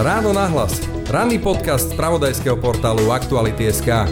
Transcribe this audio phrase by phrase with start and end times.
[0.00, 0.80] Ráno nahlas.
[1.12, 4.08] Ranný podcast z pravodajského portálu Aktuality.sk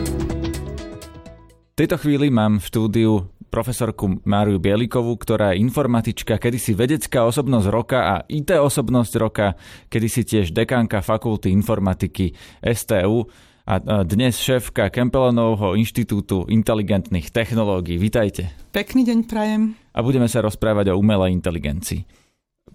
[1.73, 3.13] V tejto chvíli mám v štúdiu
[3.49, 9.57] profesorku Máriu Bielikovú, ktorá je informatička, kedysi vedecká osobnosť roka a IT osobnosť roka,
[9.89, 13.25] kedysi tiež dekánka fakulty informatiky STU
[13.65, 17.97] a dnes šéfka Kempelenovho inštitútu inteligentných technológií.
[17.97, 18.53] Vítajte.
[18.77, 19.73] Pekný deň prajem.
[19.97, 22.05] A budeme sa rozprávať o umelej inteligencii.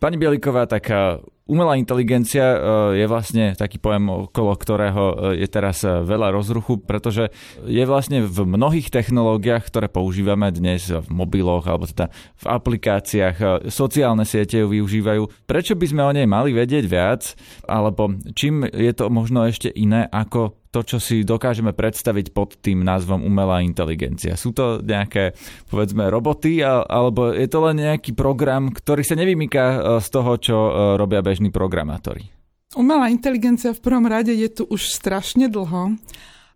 [0.01, 2.57] Pani Bieliková, taká umelá inteligencia e,
[3.03, 7.35] je vlastne taký pojem, okolo ktorého e, je teraz e, veľa rozruchu, pretože
[7.67, 12.07] je vlastne v mnohých technológiách, ktoré používame dnes v mobiloch alebo teda
[12.39, 15.27] v aplikáciách, sociálne siete ju využívajú.
[15.43, 17.35] Prečo by sme o nej mali vedieť viac,
[17.67, 22.81] alebo čím je to možno ešte iné ako to, čo si dokážeme predstaviť pod tým
[22.81, 24.33] názvom umelá inteligencia.
[24.33, 25.37] Sú to nejaké,
[25.69, 30.57] povedzme, roboty, alebo je to len nejaký program, ktorý sa nevymýka e, z toho, čo
[30.57, 32.25] e, robia bežní programátori?
[32.73, 35.93] Umelá inteligencia v prvom rade je tu už strašne dlho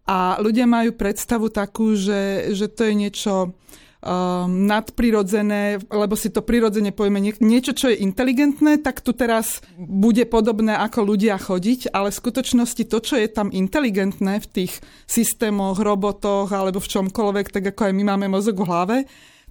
[0.10, 3.54] a ľudia majú predstavu takú, že, že to je niečo
[4.02, 9.62] um, nadprirodzené, lebo si to prirodzene povieme nie, niečo, čo je inteligentné, tak tu teraz
[9.78, 14.74] bude podobné ako ľudia chodiť, ale v skutočnosti to, čo je tam inteligentné v tých
[15.10, 18.98] systémoch, robotoch alebo v čomkoľvek, tak ako aj my máme mozog v hlave,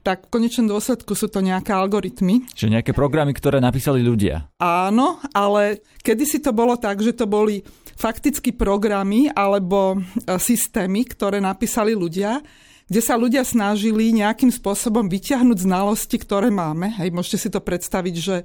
[0.06, 2.46] tak v konečnom dôsledku sú to nejaké algoritmy.
[2.54, 4.46] Čiže nejaké programy, ktoré napísali ľudia.
[4.62, 7.66] Áno, ale kedysi to bolo tak, že to boli
[7.98, 12.38] fakticky programy alebo e, systémy, ktoré napísali ľudia
[12.86, 16.94] kde sa ľudia snažili nejakým spôsobom vyťahnuť znalosti, ktoré máme.
[17.02, 18.36] Hej, môžete si to predstaviť, že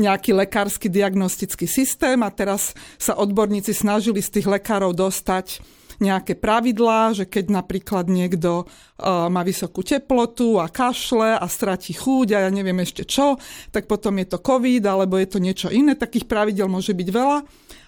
[0.00, 5.60] nejaký lekársky diagnostický systém a teraz sa odborníci snažili z tých lekárov dostať
[6.00, 12.28] nejaké pravidlá, že keď napríklad niekto uh, má vysokú teplotu a kašle a stratí chuť
[12.34, 13.36] a ja neviem ešte čo,
[13.70, 17.38] tak potom je to COVID alebo je to niečo iné, takých pravidel môže byť veľa.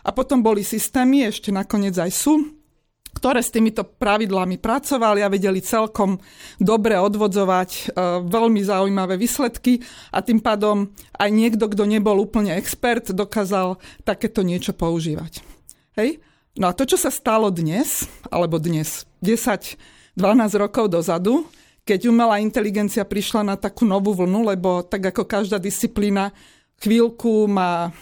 [0.05, 2.64] A potom boli systémy, ešte nakoniec aj sú,
[3.15, 6.19] ktoré s týmito pravidlami pracovali a vedeli celkom
[6.59, 7.83] dobre odvodzovať e,
[8.27, 9.81] veľmi zaujímavé výsledky
[10.11, 15.47] a tým pádom aj niekto, kto nebol úplne expert, dokázal takéto niečo používať.
[15.97, 16.19] Hej?
[16.59, 19.79] No a to, čo sa stalo dnes, alebo dnes 10-12
[20.59, 21.47] rokov dozadu,
[21.85, 26.33] keď umelá inteligencia prišla na takú novú vlnu, lebo tak ako každá disciplína
[26.81, 27.93] chvíľku má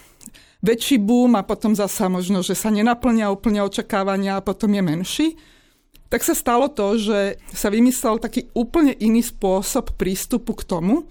[0.63, 5.27] väčší boom a potom zasa možno, že sa nenaplnia úplne očakávania a potom je menší,
[6.07, 11.03] tak sa stalo to, že sa vymyslel taký úplne iný spôsob prístupu k tomu,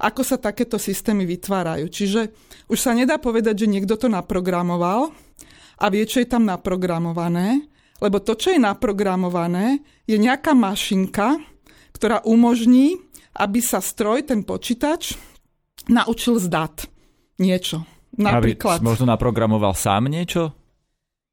[0.00, 1.86] ako sa takéto systémy vytvárajú.
[1.88, 2.20] Čiže
[2.68, 5.14] už sa nedá povedať, že niekto to naprogramoval
[5.80, 7.62] a vie, čo je tam naprogramované,
[8.00, 11.36] lebo to, čo je naprogramované, je nejaká mašinka,
[11.94, 12.96] ktorá umožní,
[13.36, 15.14] aby sa stroj, ten počítač,
[15.86, 16.76] naučil z dát
[17.38, 17.84] niečo.
[18.20, 18.78] Napríklad.
[18.78, 20.52] Aby možno naprogramoval sám niečo?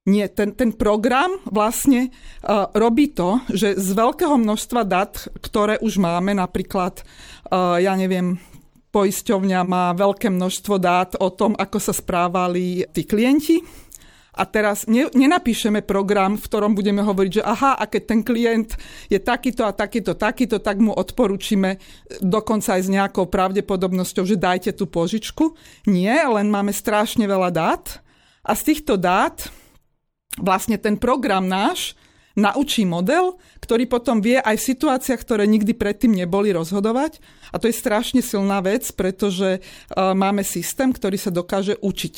[0.07, 5.99] Nie, ten, ten program vlastne uh, robí to, že z veľkého množstva dát, ktoré už
[5.99, 7.03] máme, napríklad,
[7.51, 8.39] uh, ja neviem,
[8.95, 13.59] poisťovňa má veľké množstvo dát o tom, ako sa správali tí klienti,
[14.37, 18.77] a teraz ne, nenapíšeme program, v ktorom budeme hovoriť, že aha, a keď ten klient
[19.09, 21.81] je takýto a takýto, takýto, tak mu odporúčime
[22.21, 25.57] dokonca aj s nejakou pravdepodobnosťou, že dajte tú požičku.
[25.89, 28.05] Nie, len máme strašne veľa dát
[28.45, 29.49] a z týchto dát
[30.37, 31.97] vlastne ten program náš
[32.37, 37.17] naučí model, ktorý potom vie aj v situáciách, ktoré nikdy predtým neboli rozhodovať.
[37.49, 42.15] A to je strašne silná vec, pretože uh, máme systém, ktorý sa dokáže učiť.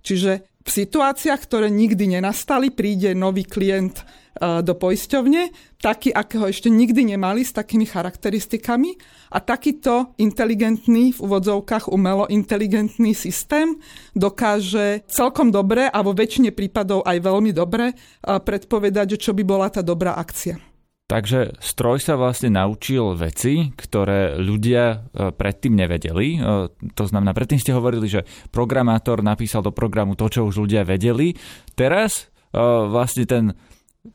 [0.00, 4.06] Čiže v situáciách, ktoré nikdy nenastali, príde nový klient
[4.38, 5.50] e, do poisťovne,
[5.82, 8.94] taký, akého ešte nikdy nemali, s takými charakteristikami
[9.34, 13.82] a takýto inteligentný, v úvodzovkách umelo inteligentný systém
[14.14, 17.94] dokáže celkom dobre a vo väčšine prípadov aj veľmi dobre e,
[18.38, 20.69] predpovedať, čo by bola tá dobrá akcia.
[21.10, 26.38] Takže stroj sa vlastne naučil veci, ktoré ľudia e, predtým nevedeli.
[26.38, 28.22] E, to znamená, predtým ste hovorili, že
[28.54, 31.34] programátor napísal do programu to, čo už ľudia vedeli.
[31.74, 33.44] Teraz e, vlastne ten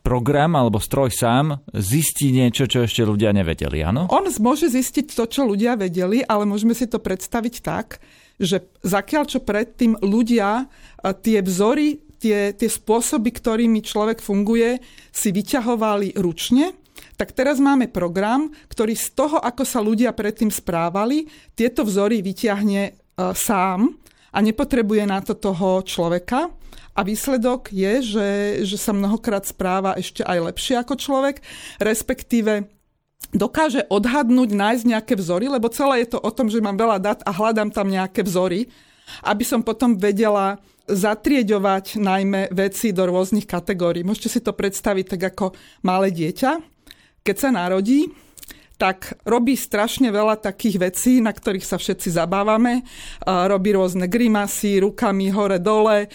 [0.00, 4.08] program alebo stroj sám zistí niečo, čo ešte ľudia nevedeli, áno?
[4.08, 8.00] On môže zistiť to, čo ľudia vedeli, ale môžeme si to predstaviť tak,
[8.40, 10.66] že zakiaľ čo predtým ľudia
[11.22, 14.80] tie vzory, tie, tie spôsoby, ktorými človek funguje,
[15.14, 16.85] si vyťahovali ručne,
[17.16, 22.82] tak teraz máme program, ktorý z toho, ako sa ľudia predtým správali, tieto vzory vyťahne
[22.88, 22.92] e,
[23.32, 23.96] sám
[24.32, 26.52] a nepotrebuje na to toho človeka.
[26.96, 28.28] A výsledok je, že,
[28.64, 31.44] že sa mnohokrát správa ešte aj lepšie ako človek,
[31.76, 32.72] respektíve
[33.36, 37.20] dokáže odhadnúť, nájsť nejaké vzory, lebo celé je to o tom, že mám veľa dát
[37.24, 38.68] a hľadám tam nejaké vzory
[39.26, 44.06] aby som potom vedela zatrieďovať najmä veci do rôznych kategórií.
[44.06, 45.46] Môžete si to predstaviť tak ako
[45.82, 46.75] malé dieťa.
[47.26, 48.06] Keď sa narodí,
[48.78, 52.86] tak robí strašne veľa takých vecí, na ktorých sa všetci zabávame.
[53.26, 56.06] Robí rôzne grimasy, rukami hore-dole,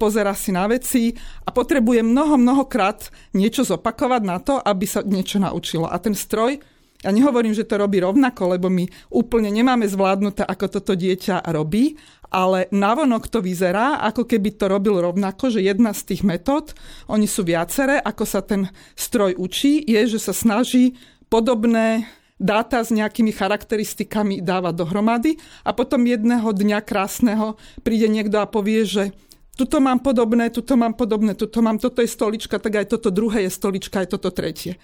[0.00, 1.12] pozera si na veci
[1.44, 5.90] a potrebuje mnoho, mnohokrát niečo zopakovať na to, aby sa niečo naučilo.
[5.90, 6.56] A ten stroj
[7.04, 12.00] ja nehovorím, že to robí rovnako, lebo my úplne nemáme zvládnuté, ako toto dieťa robí,
[12.32, 16.72] ale navonok to vyzerá, ako keby to robil rovnako, že jedna z tých metód,
[17.06, 20.96] oni sú viaceré, ako sa ten stroj učí, je, že sa snaží
[21.28, 22.08] podobné
[22.40, 27.54] dáta s nejakými charakteristikami dáva dohromady a potom jedného dňa krásneho
[27.86, 29.14] príde niekto a povie, že
[29.54, 33.46] tuto mám podobné, tuto mám podobné, tuto mám, toto je stolička, tak aj toto druhé
[33.46, 34.74] je stolička, aj toto tretie.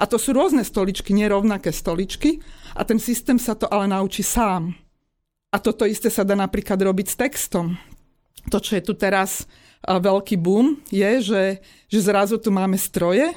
[0.00, 2.40] A to sú rôzne stoličky, nerovnaké stoličky
[2.72, 4.72] a ten systém sa to ale naučí sám.
[5.52, 7.76] A toto isté sa dá napríklad robiť s textom.
[8.48, 9.44] To, čo je tu teraz
[9.84, 11.42] veľký boom, je, že,
[11.92, 13.28] že zrazu tu máme stroje,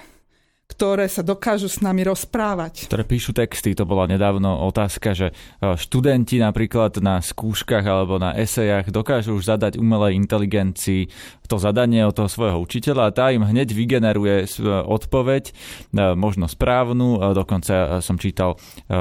[0.73, 2.89] ktoré sa dokážu s nami rozprávať.
[2.89, 5.33] Ktoré píšu texty, to bola nedávno otázka, že e,
[5.77, 11.11] študenti napríklad na skúškach alebo na esejach dokážu už zadať umelej inteligencii
[11.45, 14.49] to zadanie od toho svojho učiteľa a tá im hneď vygeneruje
[14.87, 15.53] odpoveď, e,
[16.17, 17.21] možno správnu.
[17.21, 18.55] E, dokonca som čítal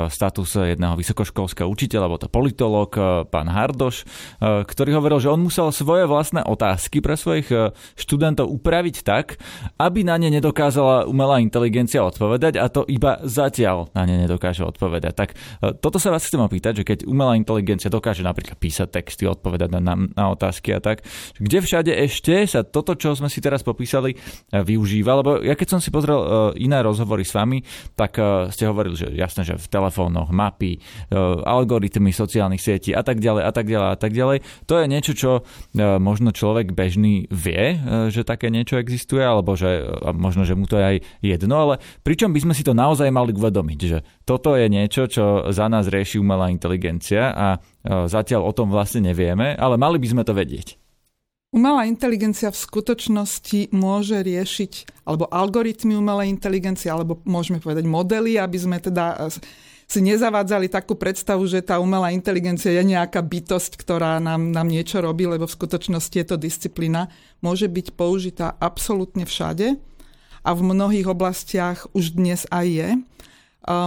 [0.08, 2.90] status jedného vysokoškolského učiteľa, alebo to politolog,
[3.28, 4.04] pán Hardoš,
[4.40, 7.48] ktorý hovoril, že on musel svoje vlastné otázky pre svojich
[7.94, 9.38] študentov upraviť tak,
[9.78, 14.64] aby na ne nedokázala umelá inteligencia inteligencia odpovedať a to iba zatiaľ na ne nedokáže
[14.64, 15.12] odpovedať.
[15.12, 15.36] Tak e,
[15.76, 19.80] toto sa vás chcem opýtať, že keď umelá inteligencia dokáže napríklad písať texty, odpovedať na,
[19.84, 21.04] na, na otázky a tak,
[21.36, 25.20] kde všade ešte sa toto, čo sme si teraz popísali, e, využíva?
[25.20, 27.60] Lebo ja keď som si pozrel e, iné rozhovory s vami,
[27.92, 28.16] tak
[28.54, 30.78] ste hovorili, že jasné, že v telefónoch, mapy,
[31.44, 34.38] algoritmy sociálnych sietí a tak ďalej a tak ďalej a tak ďalej.
[34.70, 35.30] To je niečo, čo
[35.76, 37.76] možno človek bežný vie,
[38.08, 39.82] že také niečo existuje, alebo že
[40.14, 43.34] možno, že mu to je aj jedno, ale pričom by sme si to naozaj mali
[43.34, 47.48] uvedomiť, že toto je niečo, čo za nás rieši umelá inteligencia a
[48.06, 50.78] zatiaľ o tom vlastne nevieme, ale mali by sme to vedieť.
[51.52, 58.56] Umelá inteligencia v skutočnosti môže riešiť, alebo algoritmy umelej inteligencie, alebo môžeme povedať modely, aby
[58.56, 59.28] sme teda
[59.84, 65.04] si nezavádzali takú predstavu, že tá umelá inteligencia je nejaká bytosť, ktorá nám, nám niečo
[65.04, 67.12] robí, lebo v skutočnosti je to disciplína.
[67.44, 69.76] Môže byť použitá absolútne všade
[70.42, 72.88] a v mnohých oblastiach už dnes aj je.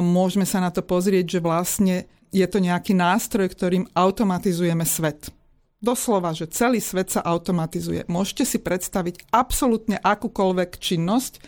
[0.01, 1.95] Môžeme sa na to pozrieť, že vlastne
[2.31, 5.31] je to nejaký nástroj, ktorým automatizujeme svet.
[5.83, 8.07] Doslova, že celý svet sa automatizuje.
[8.07, 11.43] Môžete si predstaviť absolútne akúkoľvek činnosť,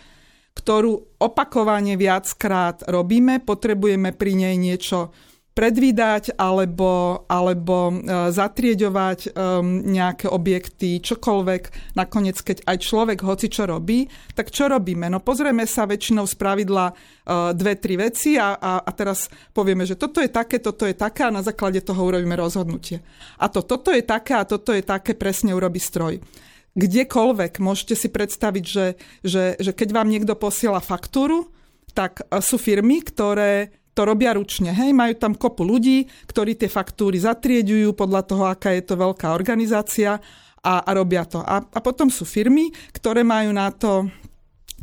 [0.53, 5.15] ktorú opakovane viackrát robíme, potrebujeme pri nej niečo
[5.57, 7.93] predvídať alebo, alebo e,
[8.29, 11.97] zatrieďovať um, nejaké objekty, čokoľvek.
[11.97, 14.05] Nakoniec, keď aj človek hoci čo robí,
[14.37, 15.09] tak čo robíme?
[15.09, 19.89] No pozrieme sa väčšinou z pravidla uh, dve, tri veci a, a, a teraz povieme,
[19.89, 23.01] že toto je také, toto je také a na základe toho urobíme rozhodnutie.
[23.41, 26.21] A to toto je také a toto je také, presne urobí stroj
[26.77, 31.49] kdekoľvek môžete si predstaviť, že, že, že keď vám niekto posiela faktúru,
[31.97, 34.69] tak sú firmy, ktoré to robia ručne.
[34.69, 39.33] Hej, majú tam kopu ľudí, ktorí tie faktúry zatrieďujú podľa toho, aká je to veľká
[39.33, 40.21] organizácia
[40.61, 41.41] a, a robia to.
[41.41, 44.05] A, a potom sú firmy, ktoré majú na to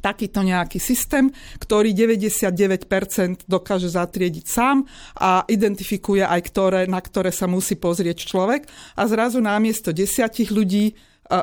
[0.02, 1.30] takýto nejaký systém,
[1.62, 4.84] ktorý 99% dokáže zatriediť sám
[5.16, 8.68] a identifikuje aj ktoré, na ktoré sa musí pozrieť človek
[8.98, 10.92] a zrazu namiesto desiatich ľudí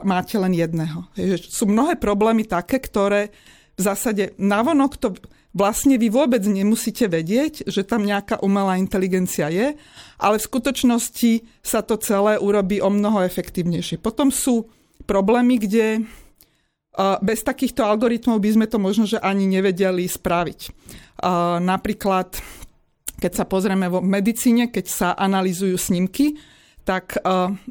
[0.05, 1.09] máte len jedného.
[1.41, 3.33] Sú mnohé problémy také, ktoré
[3.73, 5.17] v zásade navonok to
[5.51, 9.75] vlastne vy vôbec nemusíte vedieť, že tam nejaká umelá inteligencia je,
[10.15, 13.99] ale v skutočnosti sa to celé urobí o mnoho efektívnejšie.
[13.99, 14.71] Potom sú
[15.03, 16.07] problémy, kde
[17.23, 20.59] bez takýchto algoritmov by sme to možno, že ani nevedeli spraviť.
[21.63, 22.35] Napríklad,
[23.19, 26.35] keď sa pozrieme v medicíne, keď sa analýzujú snímky,
[26.83, 27.15] tak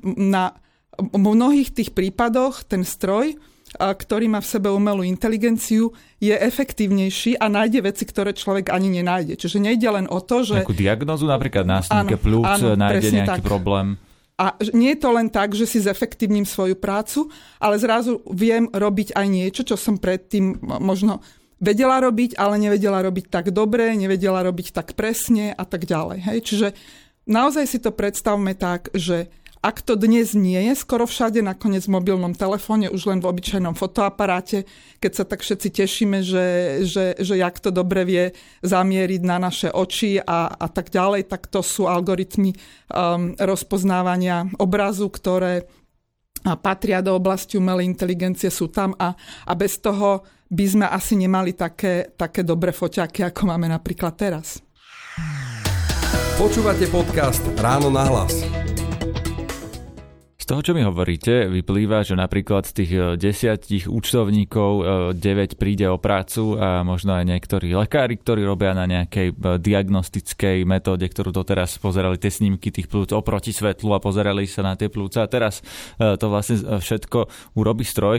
[0.05, 0.57] na
[1.01, 3.37] mnohých tých prípadoch ten stroj
[3.79, 9.39] ktorý má v sebe umelú inteligenciu, je efektívnejší a nájde veci, ktoré človek ani nenájde.
[9.39, 10.67] Čiže nejde len o to, že...
[10.67, 13.47] Nejakú diagnozu napríklad na snímke plúc áno, nájde nejaký tak.
[13.47, 13.95] problém.
[14.41, 17.29] A nie je to len tak, že si zefektívnim svoju prácu,
[17.61, 21.21] ale zrazu viem robiť aj niečo, čo som predtým možno
[21.61, 26.19] vedela robiť, ale nevedela robiť tak dobre, nevedela robiť tak presne a tak ďalej.
[26.25, 26.39] Hej?
[26.49, 26.69] Čiže
[27.29, 29.29] naozaj si to predstavme tak, že
[29.61, 33.77] Ak to dnes nie je skoro všade, nakoniec v mobilnom telefóne, už len v obyčajnom
[33.77, 34.65] fotoaparáte,
[35.05, 36.47] keď sa tak všetci tešíme, že,
[36.89, 38.25] že, že jak to dobre vie
[38.65, 45.13] zamieriť na naše oči a, a tak ďalej, tak to sú algoritmy um, rozpoznávania obrazu,
[45.13, 45.69] ktoré
[46.65, 49.13] patria do oblasti umelej inteligencie, sú tam a,
[49.45, 54.65] a bez toho by sme asi nemali také, také dobré foťaky, ako máme napríklad teraz.
[56.41, 58.60] Počúvate podcast Ráno na hlas
[60.51, 65.87] toho, čo mi hovoríte, vyplýva, že napríklad z tých e, desiatich účtovníkov 9 e, príde
[65.87, 71.31] o prácu a možno aj niektorí lekári, ktorí robia na nejakej e, diagnostickej metóde, ktorú
[71.31, 75.31] doteraz pozerali tie snímky tých plúc oproti svetlu a pozerali sa na tie plúca a
[75.31, 75.63] teraz
[76.01, 78.19] to vlastne všetko urobí stroj.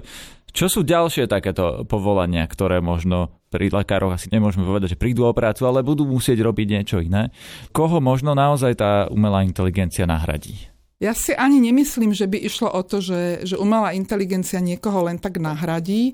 [0.55, 5.35] Čo sú ďalšie takéto povolania, ktoré možno pri lekároch asi nemôžeme povedať, že prídu o
[5.35, 7.31] prácu, ale budú musieť robiť niečo iné?
[7.75, 10.71] Koho možno naozaj tá umelá inteligencia nahradí?
[11.01, 15.17] Ja si ani nemyslím, že by išlo o to, že, že umelá inteligencia niekoho len
[15.17, 16.13] tak nahradí,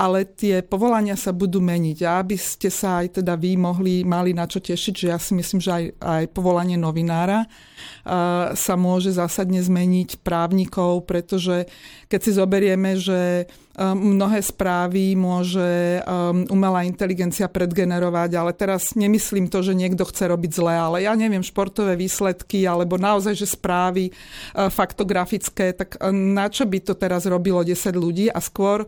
[0.00, 2.08] ale tie povolania sa budú meniť.
[2.08, 5.36] A aby ste sa aj teda vy mohli, mali na čo tešiť, že ja si
[5.36, 11.68] myslím, že aj, aj povolanie novinára uh, sa môže zásadne zmeniť právnikov, pretože
[12.08, 13.44] keď si zoberieme, že
[13.80, 16.02] mnohé správy môže
[16.52, 21.40] umelá inteligencia predgenerovať, ale teraz nemyslím to, že niekto chce robiť zle, ale ja neviem,
[21.40, 24.12] športové výsledky alebo naozaj, že správy
[24.52, 28.84] faktografické, tak na čo by to teraz robilo 10 ľudí a skôr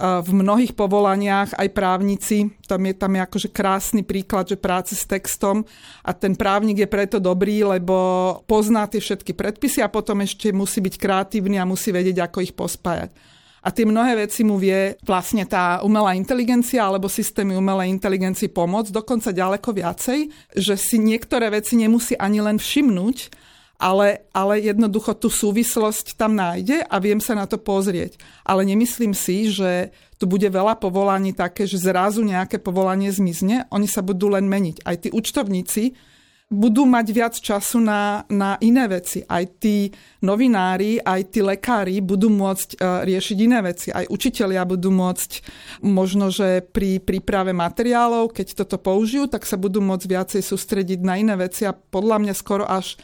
[0.00, 5.04] v mnohých povolaniach aj právnici, tam je, tam je akože krásny príklad, že práce s
[5.04, 5.60] textom
[6.00, 7.96] a ten právnik je preto dobrý, lebo
[8.48, 12.56] pozná tie všetky predpisy a potom ešte musí byť kreatívny a musí vedieť, ako ich
[12.56, 13.12] pospájať.
[13.60, 18.88] A tie mnohé veci mu vie vlastne tá umelá inteligencia alebo systémy umelej inteligencii pomôcť,
[18.88, 20.18] dokonca ďaleko viacej,
[20.56, 23.49] že si niektoré veci nemusí ani len všimnúť,
[23.80, 28.20] ale, ale jednoducho tú súvislosť tam nájde a viem sa na to pozrieť.
[28.44, 29.88] Ale nemyslím si, že
[30.20, 34.84] tu bude veľa povolaní také, že zrazu nejaké povolanie zmizne, oni sa budú len meniť.
[34.84, 35.96] Aj tí účtovníci
[36.50, 39.22] budú mať viac času na, na iné veci.
[39.22, 39.86] Aj tí
[40.18, 43.88] novinári, aj tí lekári budú môcť uh, riešiť iné veci.
[43.94, 45.30] Aj učitelia budú môcť
[45.86, 51.22] možno, že pri príprave materiálov, keď toto použijú, tak sa budú môcť viacej sústrediť na
[51.22, 52.98] iné veci a podľa mňa skoro až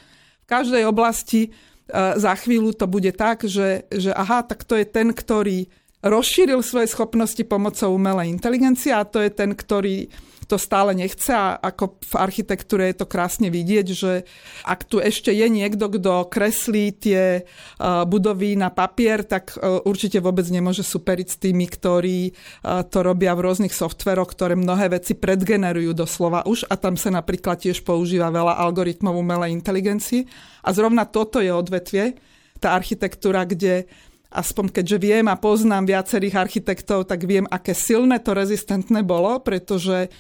[0.46, 4.86] v každej oblasti uh, za chvíľu to bude tak, že, že aha, tak to je
[4.86, 5.66] ten, ktorý
[6.06, 10.06] rozšíril svoje schopnosti pomocou umelej inteligencie a to je ten, ktorý
[10.46, 14.24] to stále nechce a ako v architektúre je to krásne vidieť, že
[14.62, 17.42] ak tu ešte je niekto, kto kreslí tie
[17.82, 22.18] budovy na papier, tak e, určite vôbec nemôže superiť s tými, ktorí
[22.62, 27.62] to robia v rôznych softveroch, ktoré mnohé veci predgenerujú doslova už a tam sa napríklad
[27.62, 30.26] tiež používa veľa algoritmov umelej inteligencii.
[30.66, 32.18] A zrovna toto je odvetvie,
[32.58, 33.86] tá architektúra, kde
[34.32, 40.12] aspoň keďže viem a poznám viacerých architektov, tak viem, aké silné to rezistentné bolo, pretože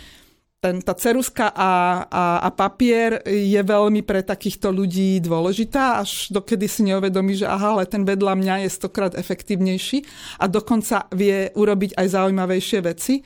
[0.66, 6.66] ten, tá ceruska a, a, a papier je veľmi pre takýchto ľudí dôležitá, až dokedy
[6.66, 10.02] si neuvedomí, že aha, ale ten vedľa mňa je stokrát efektívnejší
[10.42, 13.22] a dokonca vie urobiť aj zaujímavejšie veci,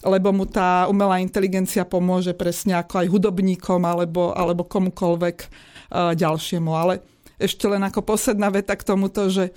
[0.00, 6.72] lebo mu tá umelá inteligencia pomôže presne ako aj hudobníkom alebo, alebo komukolvek uh, ďalšiemu.
[6.72, 7.04] Ale
[7.36, 9.52] ešte len ako posledná veta k tomuto, že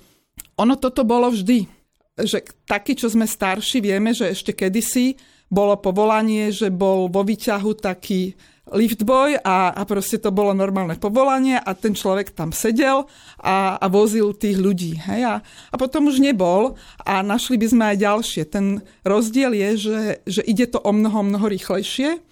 [0.60, 1.64] ono toto bolo vždy.
[2.12, 5.16] Že takí, čo sme starší, vieme, že ešte kedysi
[5.52, 8.32] bolo povolanie, že bol vo výťahu taký
[8.72, 13.04] liftboy a, a proste to bolo normálne povolanie a ten človek tam sedel
[13.36, 14.96] a, a vozil tých ľudí.
[14.96, 15.20] Hej?
[15.28, 18.42] A, a potom už nebol a našli by sme aj ďalšie.
[18.48, 22.22] Ten rozdiel je, že, že ide to o mnoho, mnoho rýchlejšie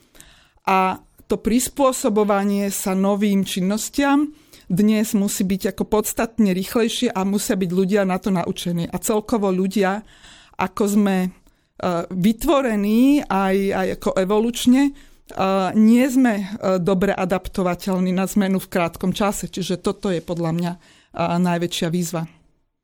[0.65, 4.33] a to prispôsobovanie sa novým činnostiam
[4.71, 8.87] dnes musí byť ako podstatne rýchlejšie a musia byť ľudia na to naučení.
[8.87, 10.07] A celkovo ľudia,
[10.55, 11.17] ako sme
[12.13, 16.47] vytvorení aj, aj ako evolučne, eh, nie sme eh,
[16.79, 19.49] dobre adaptovateľní na zmenu v krátkom čase.
[19.49, 20.73] Čiže toto je podľa mňa
[21.11, 22.23] najväčšia výzva.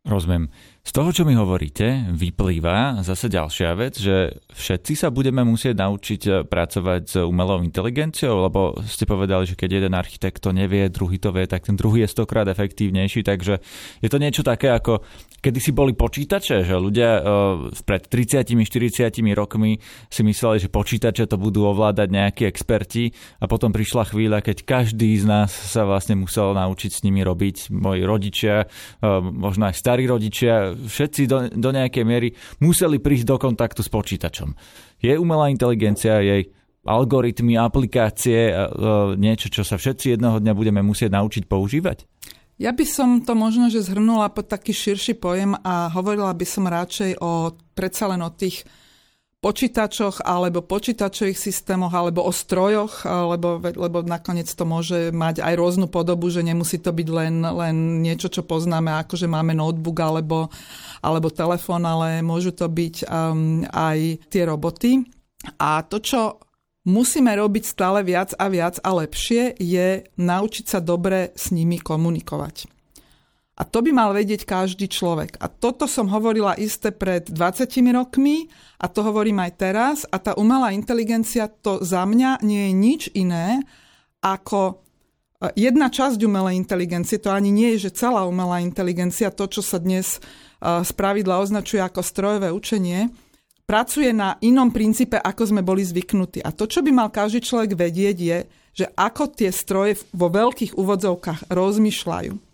[0.03, 0.51] Rozumiem.
[0.87, 6.23] Z toho, čo mi hovoríte, vyplýva zase ďalšia vec, že všetci sa budeme musieť naučiť
[6.31, 11.19] eh, pracovať s umelou inteligenciou, lebo ste povedali, že keď jeden architekt to nevie, druhý
[11.19, 13.59] to vie, tak ten druhý je stokrát efektívnejší, takže
[13.99, 15.03] je to niečo také ako
[15.47, 17.23] kedy si boli počítače, že ľudia uh,
[17.87, 19.79] pred 30-40 rokmi
[20.11, 23.15] si mysleli, že počítače to budú ovládať nejakí experti.
[23.39, 27.71] A potom prišla chvíľa, keď každý z nás sa vlastne musel naučiť s nimi robiť,
[27.71, 32.29] moji rodičia, uh, možno aj starí rodičia, všetci do, do nejakej miery
[32.61, 34.53] museli prísť do kontaktu s počítačom.
[35.01, 36.53] Je umelá inteligencia, jej
[36.87, 38.55] algoritmy, aplikácie,
[39.19, 42.07] niečo, čo sa všetci jednoho dňa budeme musieť naučiť používať?
[42.57, 46.65] Ja by som to možno, že zhrnula pod taký širší pojem a hovorila by som
[46.65, 48.65] radšej o predsa len o tých
[49.45, 55.87] počítačoch alebo počítačových systémoch alebo o strojoch, lebo, lebo nakoniec to môže mať aj rôznu
[55.87, 60.49] podobu, že nemusí to byť len, len niečo, čo poznáme, ako že máme notebook alebo,
[61.05, 63.99] alebo telefón, ale môžu to byť um, aj
[64.33, 65.05] tie roboty.
[65.61, 66.41] A to, čo
[66.89, 72.76] musíme robiť stále viac a viac a lepšie, je naučiť sa dobre s nimi komunikovať.
[73.57, 75.41] A to by mal vedieť každý človek.
[75.41, 77.65] A toto som hovorila isté pred 20
[77.97, 79.97] rokmi a to hovorím aj teraz.
[80.13, 83.65] A tá umelá inteligencia to za mňa nie je nič iné
[84.21, 84.61] ako
[85.41, 87.17] e, jedna časť umelej inteligencie.
[87.25, 90.21] To ani nie je, že celá umelá inteligencia, to, čo sa dnes
[90.61, 93.09] z e, pravidla označuje ako strojové učenie,
[93.65, 96.45] pracuje na inom princípe, ako sme boli zvyknutí.
[96.45, 98.39] A to, čo by mal každý človek vedieť, je,
[98.77, 102.46] že ako tie stroje vo veľkých úvodzovkách rozmýšľajú.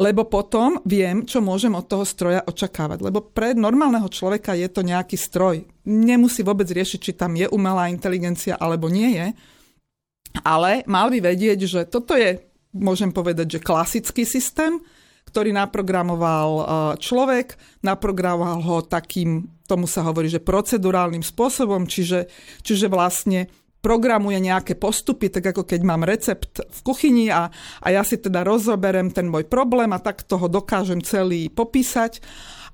[0.00, 3.04] Lebo potom viem, čo môžem od toho stroja očakávať.
[3.04, 5.60] Lebo pre normálneho človeka je to nejaký stroj.
[5.84, 9.26] Nemusí vôbec riešiť, či tam je umelá inteligencia alebo nie je.
[10.40, 12.40] Ale mal by vedieť, že toto je,
[12.72, 14.80] môžem povedať, že klasický systém,
[15.28, 16.64] ktorý naprogramoval e,
[16.98, 17.54] človek,
[17.84, 22.26] naprogramoval ho takým, tomu sa hovorí, že procedurálnym spôsobom, čiže,
[22.64, 23.46] čiže vlastne
[23.80, 27.48] programuje nejaké postupy, tak ako keď mám recept v kuchyni a,
[27.80, 32.20] a ja si teda rozoberem ten môj problém a tak toho dokážem celý popísať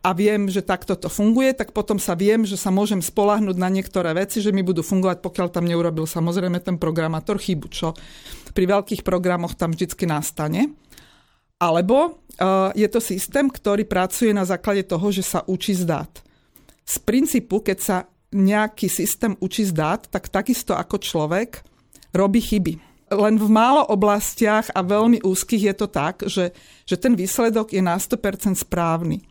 [0.07, 3.67] a viem, že takto to funguje, tak potom sa viem, že sa môžem spolahnúť na
[3.67, 7.91] niektoré veci, že mi budú fungovať, pokiaľ tam neurobil samozrejme ten programátor chybu, čo
[8.55, 10.71] pri veľkých programoch tam vždy nastane.
[11.57, 11.97] Alebo
[12.39, 16.13] uh, je to systém, ktorý pracuje na základe toho, že sa učí z dát.
[16.87, 17.97] Z princípu, keď sa
[18.35, 21.63] nejaký systém učí z dát, tak takisto ako človek
[22.11, 22.75] robí chyby.
[23.07, 26.51] Len v málo oblastiach a veľmi úzkých je to tak, že,
[26.83, 29.23] že ten výsledok je na 100% správny.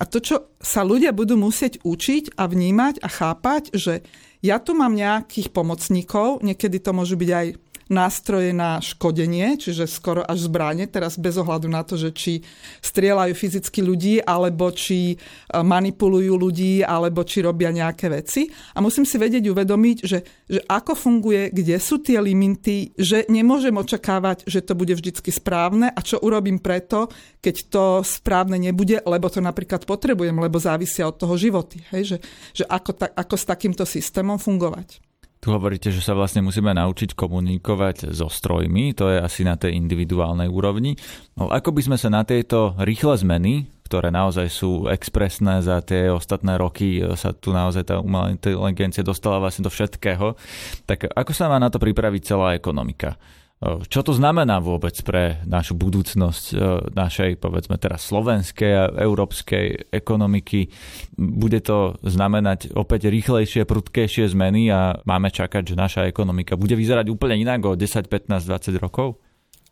[0.00, 4.00] A to, čo sa ľudia budú musieť učiť a vnímať a chápať, že
[4.40, 7.46] ja tu mám nejakých pomocníkov, niekedy to môžu byť aj
[7.90, 12.32] nástroje na škodenie, čiže skoro až zbranie, teraz bez ohľadu na to, že či
[12.80, 15.16] strieľajú fyzicky ľudí, alebo či e,
[15.50, 18.46] manipulujú ľudí, alebo či robia nejaké veci.
[18.72, 23.74] A musím si vedieť uvedomiť, že, že ako funguje, kde sú tie limity, že nemôžem
[23.74, 27.10] očakávať, že to bude vždycky správne a čo urobím preto,
[27.42, 31.82] keď to správne nebude, lebo to napríklad potrebujem, lebo závisia od toho životy.
[31.90, 32.14] Hej?
[32.14, 32.16] Že,
[32.62, 35.09] že ako, ta, ako s takýmto systémom fungovať.
[35.40, 39.72] Tu hovoríte, že sa vlastne musíme naučiť komunikovať so strojmi, to je asi na tej
[39.72, 41.00] individuálnej úrovni.
[41.32, 46.12] No, ako by sme sa na tieto rýchle zmeny, ktoré naozaj sú expresné za tie
[46.12, 50.36] ostatné roky, sa tu naozaj tá umelá inteligencia dostala vlastne do všetkého,
[50.84, 53.16] tak ako sa má na to pripraviť celá ekonomika?
[53.60, 56.54] Čo to znamená vôbec pre našu budúcnosť e,
[56.96, 60.72] našej, povedzme teraz slovenskej a európskej ekonomiky?
[61.20, 67.12] Bude to znamenať opäť rýchlejšie, prudkejšie zmeny a máme čakať, že naša ekonomika bude vyzerať
[67.12, 69.20] úplne inak o 10, 15, 20 rokov?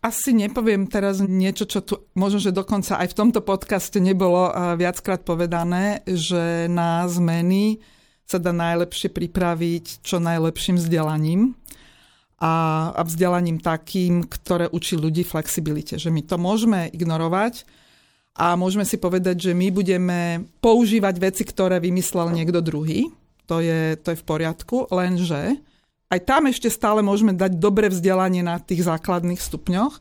[0.04, 4.76] Asi nepoviem teraz niečo, čo tu možno, že dokonca aj v tomto podcaste nebolo e,
[4.76, 7.80] viackrát povedané, že na zmeny
[8.28, 11.56] sa dá najlepšie pripraviť čo najlepším vzdelaním
[12.38, 12.54] a,
[12.94, 15.98] a vzdelaním takým, ktoré učí ľudí flexibilite.
[15.98, 17.66] Že my to môžeme ignorovať
[18.38, 23.10] a môžeme si povedať, že my budeme používať veci, ktoré vymyslel niekto druhý.
[23.50, 25.58] To je, to je v poriadku, lenže
[26.08, 30.00] aj tam ešte stále môžeme dať dobre vzdelanie na tých základných stupňoch,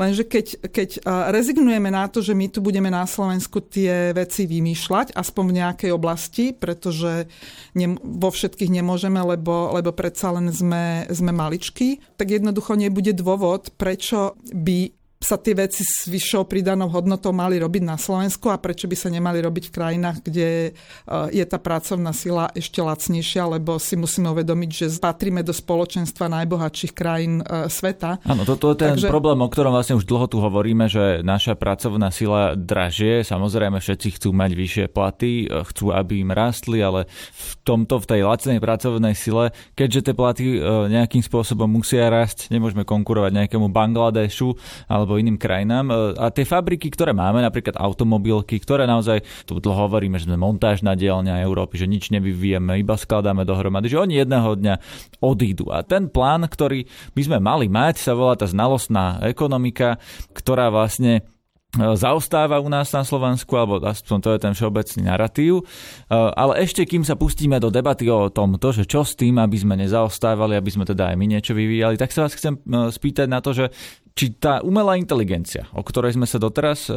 [0.00, 0.90] Lenže keď, keď
[1.32, 5.90] rezignujeme na to, že my tu budeme na Slovensku tie veci vymýšľať, aspoň v nejakej
[5.92, 7.28] oblasti, pretože
[7.76, 13.74] ne, vo všetkých nemôžeme, lebo, lebo predsa len sme, sme maličky, tak jednoducho nebude dôvod,
[13.76, 18.90] prečo by sa tie veci s vyššou pridanou hodnotou mali robiť na Slovensku a prečo
[18.90, 23.78] by sa nemali robiť v krajinách, kde eh, je tá pracovná sila ešte lacnejšia, lebo
[23.78, 28.18] si musíme uvedomiť, že patríme do spoločenstva najbohatších krajín eh, sveta.
[28.26, 29.08] Áno, toto je ten Takže...
[29.08, 33.22] problém, o ktorom vlastne už dlho tu hovoríme, že naša pracovná sila dražie.
[33.22, 38.08] Samozrejme, všetci chcú mať vyššie platy, eh, chcú, aby im rástli, ale v tomto, v
[38.10, 44.58] tej lacnej pracovnej sile, keďže tie platy nejakým spôsobom musia rásť, nemôžeme konkurovať nejakému Bangladešu
[44.90, 45.86] alebo alebo iným krajinám.
[45.92, 50.40] E, a tie fabriky, ktoré máme, napríklad automobilky, ktoré naozaj, tu dlho hovoríme, že sme
[50.40, 54.74] montážna dielňa Európy, že nič nevyvíjeme, iba skladáme dohromady, že oni jedného dňa
[55.20, 55.68] odídu.
[55.68, 60.00] A ten plán, ktorý by sme mali mať, sa volá tá znalostná ekonomika,
[60.32, 61.28] ktorá vlastne
[61.72, 65.64] zaostáva u nás na Slovensku, alebo aspoň to je ten všeobecný narratív.
[66.12, 69.80] Ale ešte kým sa pustíme do debaty o tomto, že čo s tým, aby sme
[69.80, 73.56] nezaostávali, aby sme teda aj my niečo vyvíjali, tak sa vás chcem spýtať na to,
[73.56, 73.72] že
[74.12, 76.92] či tá umelá inteligencia, o ktorej sme sa doteraz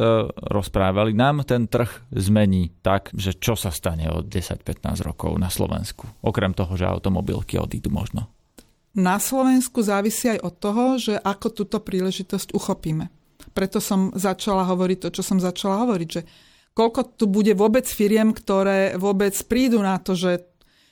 [0.52, 6.04] rozprávali, nám ten trh zmení tak, že čo sa stane od 10-15 rokov na Slovensku,
[6.20, 8.28] okrem toho, že automobilky odídu možno.
[8.92, 13.08] Na Slovensku závisí aj od toho, že ako túto príležitosť uchopíme
[13.56, 16.22] preto som začala hovoriť to, čo som začala hovoriť, že
[16.76, 20.44] koľko tu bude vôbec firiem, ktoré vôbec prídu na to, že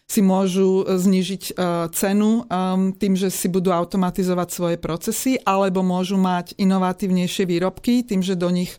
[0.05, 1.53] si môžu znižiť e,
[1.97, 8.21] cenu um, tým, že si budú automatizovať svoje procesy, alebo môžu mať inovatívnejšie výrobky tým,
[8.21, 8.79] že do nich e,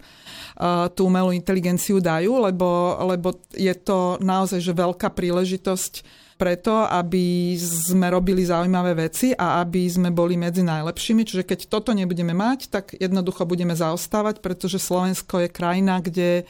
[0.93, 8.11] tú umelú inteligenciu dajú, lebo, lebo je to naozaj že veľká príležitosť preto, aby sme
[8.11, 11.23] robili zaujímavé veci a aby sme boli medzi najlepšími.
[11.23, 16.43] Čiže keď toto nebudeme mať, tak jednoducho budeme zaostávať, pretože Slovensko je krajina, kde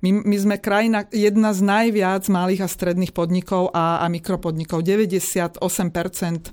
[0.00, 4.80] my, my sme krajina, jedna z najviac malých a stredných podnikov a, a mikropodnikov.
[4.80, 6.50] 98% e,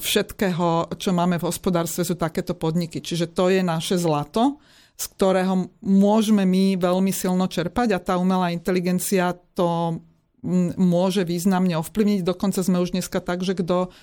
[0.00, 3.04] všetkého, čo máme v hospodárstve, sú takéto podniky.
[3.04, 4.56] Čiže to je naše zlato,
[4.96, 10.00] z ktorého môžeme my veľmi silno čerpať a tá umelá inteligencia to
[10.76, 12.26] môže významne ovplyvniť.
[12.26, 13.94] Dokonca sme už dneska tak, že kto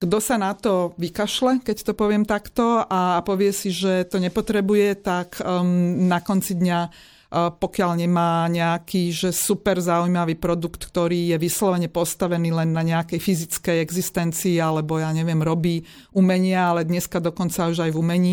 [0.00, 4.96] kto sa na to vykašle, keď to poviem takto, a povie si, že to nepotrebuje,
[4.96, 11.36] tak um, na konci dňa, uh, pokiaľ nemá nejaký že super zaujímavý produkt, ktorý je
[11.36, 15.84] vyslovene postavený len na nejakej fyzickej existencii, alebo ja neviem, robí
[16.16, 18.32] umenia, ale dneska dokonca už aj v umení,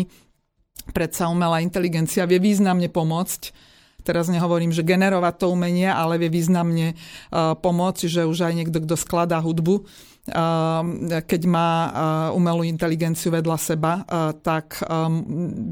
[0.96, 3.67] predsa umelá inteligencia vie významne pomôcť
[4.08, 8.80] teraz nehovorím, že generovať to umenie, ale vie významne uh, pomôcť, že už aj niekto,
[8.80, 10.80] kto skladá hudbu, uh,
[11.28, 11.90] keď má uh,
[12.32, 13.92] umelú inteligenciu vedľa seba,
[14.40, 14.80] tak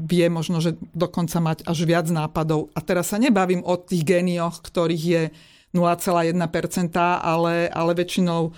[0.05, 2.69] vie možno, že dokonca mať až viac nápadov.
[2.77, 5.23] A teraz sa nebavím o tých génioch, ktorých je
[5.75, 8.53] 0,1%, ale, ale väčšinou uh,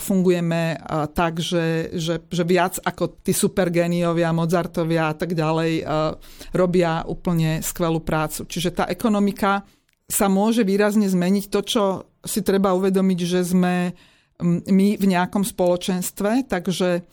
[0.00, 6.16] fungujeme uh, tak, že, že, že viac ako tí supergéniovia, Mozartovia a tak ďalej uh,
[6.56, 8.48] robia úplne skvelú prácu.
[8.48, 9.68] Čiže tá ekonomika
[10.08, 11.44] sa môže výrazne zmeniť.
[11.52, 11.84] To, čo
[12.24, 13.92] si treba uvedomiť, že sme
[14.44, 17.04] my v nejakom spoločenstve, takže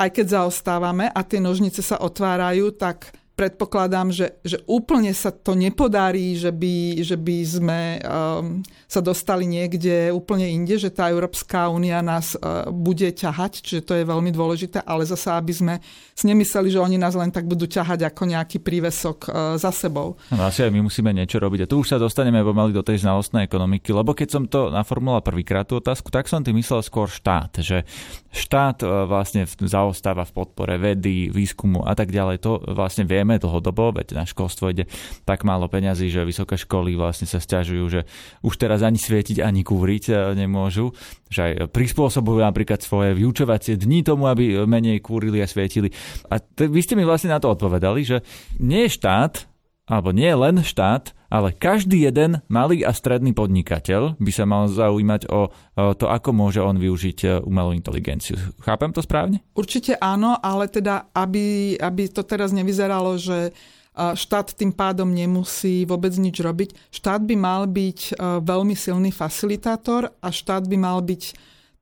[0.00, 5.56] aj keď zaostávame a tie nožnice sa otvárajú, tak predpokladám, že, že úplne sa to
[5.56, 11.72] nepodarí, že by, že by sme um, sa dostali niekde úplne inde, že tá Európska
[11.72, 15.74] únia nás uh, bude ťahať, čiže to je veľmi dôležité, ale zasa, aby sme
[16.12, 20.20] si nemysleli, že oni nás len tak budú ťahať ako nejaký prívesok uh, za sebou.
[20.28, 21.64] No asi aj my musíme niečo robiť.
[21.64, 25.24] A tu už sa dostaneme pomaly do tej znalostnej ekonomiky, lebo keď som to naformuloval
[25.24, 27.88] prvýkrát tú otázku, tak som tým myslel skôr štát, že
[28.36, 32.36] štát uh, vlastne zaostáva v podpore vedy, výskumu a tak ďalej.
[32.44, 34.90] To vlastne vieme vieme dlhodobo, veď na školstvo ide
[35.22, 38.00] tak málo peňazí, že vysoké školy vlastne sa stiažujú, že
[38.42, 40.90] už teraz ani svietiť, ani kúriť e, nemôžu,
[41.30, 45.94] že aj prispôsobujú napríklad svoje vyučovacie dni tomu, aby menej kúrili a svietili.
[46.26, 48.26] A t- vy ste mi vlastne na to odpovedali, že
[48.58, 49.49] nie je štát,
[49.90, 55.26] alebo nie len štát, ale každý jeden malý a stredný podnikateľ by sa mal zaujímať
[55.26, 55.50] o
[55.98, 58.38] to, ako môže on využiť e, umelú inteligenciu.
[58.62, 59.42] Chápem to správne?
[59.54, 63.52] Určite áno, ale teda, aby, aby to teraz nevyzeralo, že e,
[63.94, 66.90] štát tým pádom nemusí vôbec nič robiť.
[66.90, 71.22] Štát by mal byť e, veľmi silný facilitátor a štát by mal byť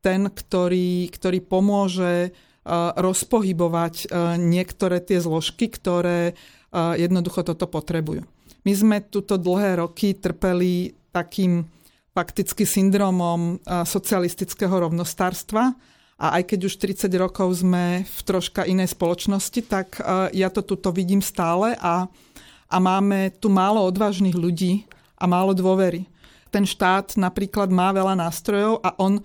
[0.00, 2.30] ten, ktorý, ktorý pomôže
[3.00, 6.36] rozpohybovať niektoré tie zložky, ktoré
[6.74, 8.24] jednoducho toto potrebujú.
[8.66, 11.64] My sme tuto dlhé roky trpeli takým
[12.12, 15.72] fakticky syndromom socialistického rovnostárstva
[16.18, 20.02] a aj keď už 30 rokov sme v troška inej spoločnosti, tak
[20.34, 22.10] ja to tuto vidím stále a,
[22.66, 24.82] a máme tu málo odvážnych ľudí
[25.14, 26.10] a málo dôvery.
[26.50, 29.22] Ten štát napríklad má veľa nástrojov a on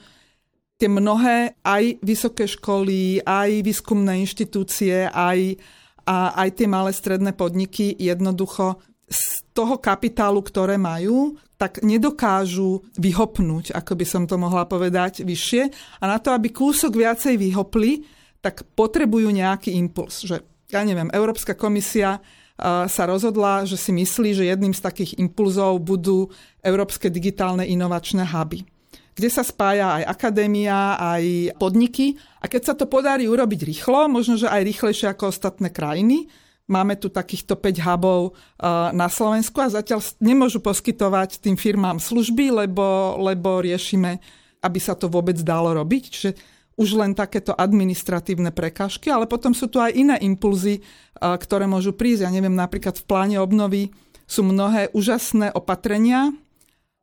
[0.78, 5.58] tie mnohé aj vysoké školy, aj výskumné inštitúcie, aj
[6.04, 13.72] a aj tie malé stredné podniky jednoducho z toho kapitálu, ktoré majú, tak nedokážu vyhopnúť,
[13.72, 15.70] ako by som to mohla povedať, vyššie.
[16.02, 18.04] A na to, aby kúsok viacej vyhopli,
[18.44, 20.26] tak potrebujú nejaký impuls.
[20.28, 22.20] Že, ja neviem, Európska komisia
[22.64, 26.30] sa rozhodla, že si myslí, že jedným z takých impulzov budú
[26.62, 28.66] európske digitálne inovačné huby
[29.14, 32.18] kde sa spája aj akadémia, aj podniky.
[32.42, 36.30] A keď sa to podarí urobiť rýchlo, možno, že aj rýchlejšie ako ostatné krajiny,
[36.64, 38.40] Máme tu takýchto 5 hubov
[38.96, 44.24] na Slovensku a zatiaľ nemôžu poskytovať tým firmám služby, lebo, lebo riešime,
[44.64, 46.04] aby sa to vôbec dalo robiť.
[46.08, 46.30] Čiže
[46.80, 50.80] už len takéto administratívne prekážky, ale potom sú tu aj iné impulzy,
[51.20, 52.26] ktoré môžu prísť.
[52.26, 53.92] Ja neviem, napríklad v pláne obnovy
[54.24, 56.32] sú mnohé úžasné opatrenia,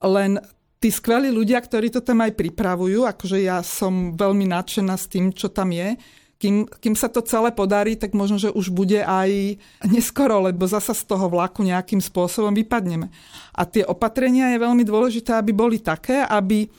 [0.00, 0.40] len
[0.80, 5.30] tí skvelí ľudia, ktorí to tam aj pripravujú, akože ja som veľmi nadšená s tým,
[5.30, 6.00] čo tam je,
[6.40, 10.96] kým, kým sa to celé podarí, tak možno, že už bude aj neskoro, lebo zasa
[10.96, 13.12] z toho vlaku nejakým spôsobom vypadneme.
[13.52, 16.72] A tie opatrenia je veľmi dôležité, aby boli také, aby...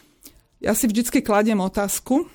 [0.58, 2.26] Ja si vždycky kladiem otázku,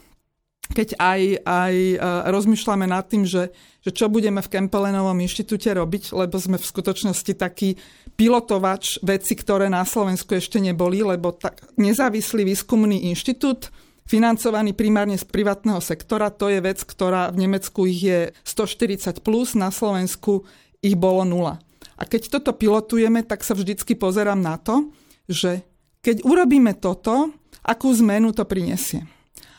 [0.72, 1.96] keď aj, aj e,
[2.31, 7.33] rozmýšľame nad tým, že, že čo budeme v Kempelenovom inštitúte robiť, lebo sme v skutočnosti
[7.38, 7.79] taký
[8.18, 13.70] pilotovač veci, ktoré na Slovensku ešte neboli, lebo tak nezávislý výskumný inštitút,
[14.07, 16.31] financovaný primárne z privátneho sektora.
[16.31, 20.46] To je vec, ktorá v Nemecku ich je 140+, plus, na Slovensku
[20.81, 21.59] ich bolo nula.
[21.98, 24.88] A keď toto pilotujeme, tak sa vždycky pozerám na to,
[25.26, 25.66] že
[26.07, 27.35] keď urobíme toto,
[27.66, 29.02] akú zmenu to prinesie.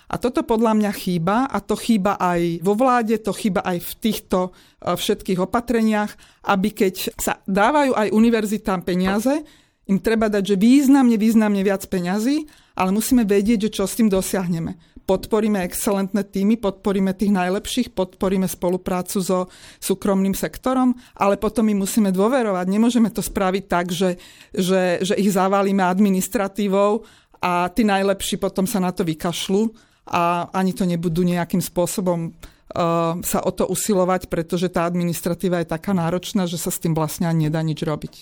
[0.07, 3.91] A toto podľa mňa chýba a to chýba aj vo vláde, to chýba aj v
[3.99, 6.11] týchto e, všetkých opatreniach,
[6.47, 9.43] aby keď sa dávajú aj univerzitám peniaze,
[9.87, 14.07] im treba dať, že významne, významne viac peňazí, ale musíme vedieť, že čo s tým
[14.07, 14.75] dosiahneme.
[15.07, 19.47] Podporíme excelentné týmy, podporíme tých najlepších, podporíme spoluprácu so
[19.79, 22.65] súkromným sektorom, ale potom my musíme dôverovať.
[22.67, 24.19] Nemôžeme to spraviť tak, že,
[24.51, 27.07] že, že ich zavalíme administratívou
[27.39, 33.19] a tí najlepší potom sa na to vykašľú a ani to nebudú nejakým spôsobom uh,
[33.21, 37.27] sa o to usilovať, pretože tá administratíva je taká náročná, že sa s tým vlastne
[37.27, 38.13] ani nedá nič robiť.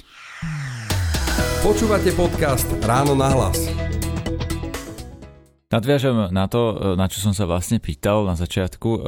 [1.66, 3.95] Počúvate podcast Ráno na hlas.
[5.66, 9.00] Nadviažem na to, e, na čo som sa vlastne pýtal na začiatku, e,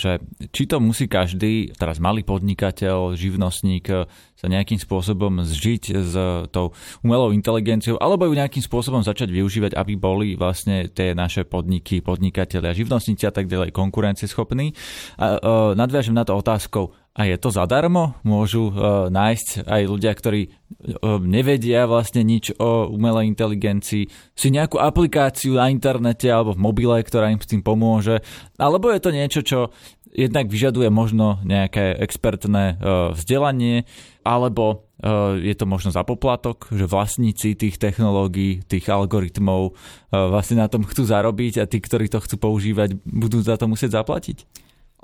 [0.00, 0.16] že
[0.48, 6.14] či to musí každý, teraz malý podnikateľ, živnostník, e, sa nejakým spôsobom zžiť s
[6.56, 6.72] tou
[7.04, 12.72] umelou inteligenciou, alebo ju nejakým spôsobom začať využívať, aby boli vlastne tie naše podniky, podnikatelia,
[12.72, 14.76] živnostníci a tak ďalej konkurencieschopní.
[15.16, 15.40] A
[15.72, 18.12] nadviažem na to otázkou, a je to zadarmo?
[18.20, 24.04] Môžu uh, nájsť aj ľudia, ktorí uh, nevedia vlastne nič o umelej inteligencii,
[24.36, 28.20] si nejakú aplikáciu na internete alebo v mobile, ktorá im s tým pomôže.
[28.60, 29.72] Alebo je to niečo, čo
[30.12, 33.88] jednak vyžaduje možno nejaké expertné uh, vzdelanie,
[34.20, 40.60] alebo uh, je to možno za poplatok, že vlastníci tých technológií, tých algoritmov uh, vlastne
[40.60, 44.44] na tom chcú zarobiť a tí, ktorí to chcú používať, budú za to musieť zaplatiť?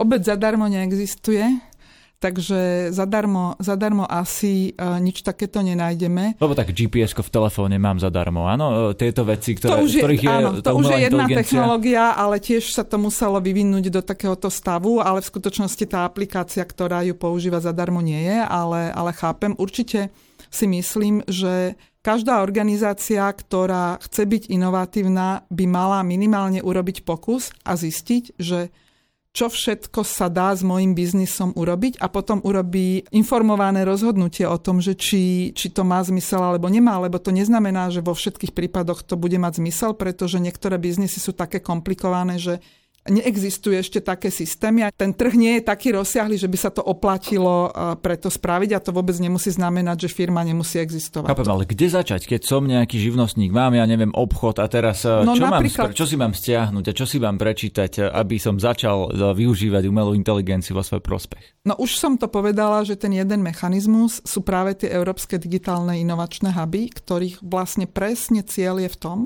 [0.00, 1.71] Obec zadarmo neexistuje
[2.22, 6.38] takže zadarmo, zadarmo asi uh, nič takéto nenájdeme.
[6.38, 8.94] Lebo tak gps v telefóne mám zadarmo, áno?
[8.94, 12.14] E, tieto veci, ktoré, to už je, ktorých je áno, to už je jedna technológia,
[12.14, 17.02] ale tiež sa to muselo vyvinúť do takéhoto stavu, ale v skutočnosti tá aplikácia, ktorá
[17.02, 19.58] ju používa zadarmo nie je, ale, ale chápem.
[19.58, 20.14] Určite
[20.46, 21.74] si myslím, že
[22.06, 28.70] každá organizácia, ktorá chce byť inovatívna, by mala minimálne urobiť pokus a zistiť, že
[29.32, 34.84] čo všetko sa dá s môjim biznisom urobiť a potom urobí informované rozhodnutie o tom,
[34.84, 39.00] že či, či to má zmysel alebo nemá, lebo to neznamená, že vo všetkých prípadoch
[39.00, 42.60] to bude mať zmysel, pretože niektoré biznisy sú také komplikované, že
[43.02, 46.86] neexistuje ešte také systémy a ten trh nie je taký rozsiahly, že by sa to
[46.86, 51.26] oplatilo e, preto spraviť a to vôbec nemusí znamenať, že firma nemusí existovať.
[51.26, 55.26] Chápem, ale kde začať, keď som nejaký živnostník, mám ja neviem obchod a teraz e,
[55.26, 55.90] no, čo, napríklad...
[55.90, 59.82] mám, čo si mám stiahnuť a čo si mám prečítať, e, aby som začal využívať
[59.90, 61.66] umelú inteligenciu vo svoj prospech?
[61.66, 66.54] No už som to povedala, že ten jeden mechanizmus sú práve tie európske digitálne inovačné
[66.54, 69.18] huby, ktorých vlastne presne cieľ je v tom,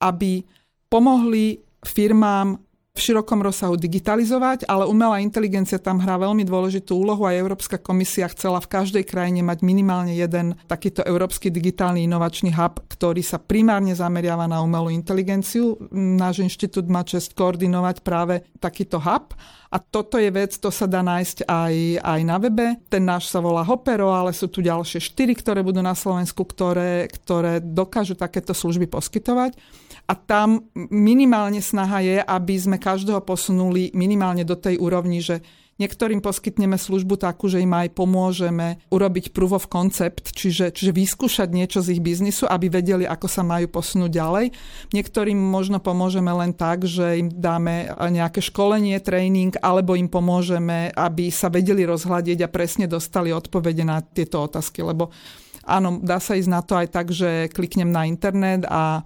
[0.00, 0.40] aby
[0.88, 2.63] pomohli firmám
[2.94, 8.30] v širokom rozsahu digitalizovať, ale umelá inteligencia tam hrá veľmi dôležitú úlohu a Európska komisia
[8.30, 13.98] chcela v každej krajine mať minimálne jeden takýto Európsky digitálny inovačný hub, ktorý sa primárne
[13.98, 15.74] zameriava na umelú inteligenciu.
[15.90, 19.34] Náš inštitút má čest koordinovať práve takýto hub
[19.74, 22.78] a toto je vec, to sa dá nájsť aj, aj na webe.
[22.86, 27.10] Ten náš sa volá Hopero, ale sú tu ďalšie štyri, ktoré budú na Slovensku, ktoré,
[27.10, 29.58] ktoré dokážu takéto služby poskytovať.
[30.04, 35.40] A tam minimálne snaha je, aby sme každého posunuli minimálne do tej úrovni, že
[35.74, 41.50] Niektorým poskytneme službu takú, že im aj pomôžeme urobiť proof of concept, čiže, čiže vyskúšať
[41.50, 44.46] niečo z ich biznisu, aby vedeli, ako sa majú posunúť ďalej.
[44.94, 51.34] Niektorým možno pomôžeme len tak, že im dáme nejaké školenie, tréning, alebo im pomôžeme, aby
[51.34, 55.10] sa vedeli rozhľadiť a presne dostali odpovede na tieto otázky, lebo
[55.66, 59.02] áno, dá sa ísť na to aj tak, že kliknem na internet a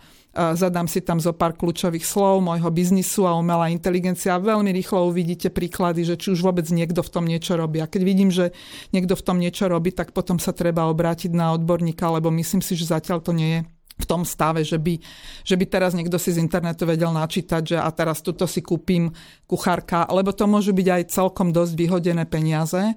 [0.54, 4.38] zadám si tam zo pár kľúčových slov môjho biznisu a umelá inteligencia.
[4.38, 7.82] A veľmi rýchlo uvidíte príklady, že či už vôbec niekto v tom niečo robí.
[7.82, 8.54] A keď vidím, že
[8.94, 12.78] niekto v tom niečo robí, tak potom sa treba obrátiť na odborníka, lebo myslím si,
[12.78, 13.60] že zatiaľ to nie je
[13.98, 14.94] v tom stave, že by,
[15.42, 19.10] že by teraz niekto si z internetu vedel načítať, že a teraz tuto si kúpim
[19.50, 22.94] kuchárka, lebo to môžu byť aj celkom dosť vyhodené peniaze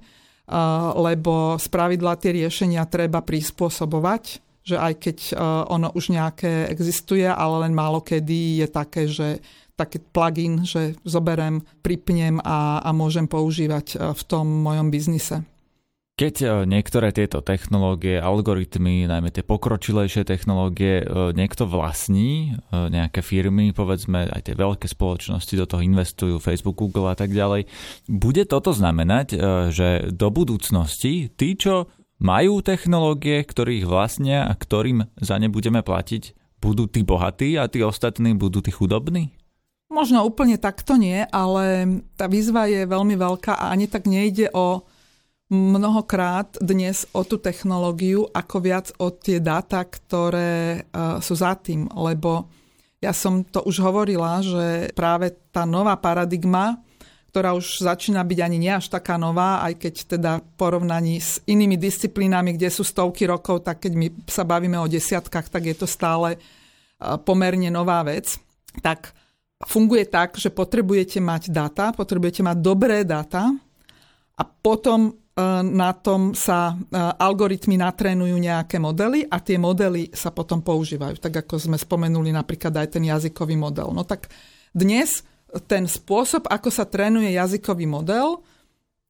[0.95, 5.17] lebo spravidla tie riešenia treba prispôsobovať, že aj keď
[5.69, 9.41] ono už nejaké existuje, ale len málo kedy je také, že
[9.73, 15.41] taký plugin, že zoberiem, pripnem a, a môžem používať v tom mojom biznise.
[16.21, 23.25] Keď e, niektoré tieto technológie, algoritmy, najmä tie pokročilejšie technológie, e, niekto vlastní, e, nejaké
[23.25, 27.65] firmy, povedzme aj tie veľké spoločnosti do toho investujú, Facebook, Google a tak ďalej,
[28.05, 29.33] bude toto znamenať,
[29.73, 31.89] že do budúcnosti tí, čo
[32.21, 37.81] majú technológie, ktorých vlastnia a ktorým za ne budeme platiť, budú tí bohatí a tí
[37.81, 39.33] ostatní budú tí chudobní?
[39.91, 44.87] Možno úplne takto nie, ale tá výzva je veľmi veľká a ani tak nejde o
[45.51, 51.91] mnohokrát dnes o tú technológiu, ako viac o tie dáta, ktoré uh, sú za tým,
[51.91, 52.47] lebo
[53.03, 56.79] ja som to už hovorila, že práve tá nová paradigma,
[57.31, 61.39] ktorá už začína byť ani nie až taká nová, aj keď teda v porovnaní s
[61.47, 65.75] inými disciplínami, kde sú stovky rokov, tak keď my sa bavíme o desiatkách, tak je
[65.79, 66.35] to stále
[67.23, 68.35] pomerne nová vec.
[68.83, 69.15] Tak
[69.63, 73.47] funguje tak, že potrebujete mať dáta, potrebujete mať dobré dáta
[74.35, 80.27] a potom E, na tom sa e, algoritmy natrénujú nejaké modely a tie modely sa
[80.35, 81.23] potom používajú.
[81.23, 83.95] Tak ako sme spomenuli napríklad aj ten jazykový model.
[83.95, 84.27] No tak
[84.75, 85.23] dnes
[85.67, 88.39] ten spôsob, ako sa trénuje jazykový model,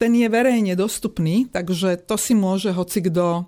[0.02, 3.44] ten je verejne dostupný, takže to si môže hoci kto e,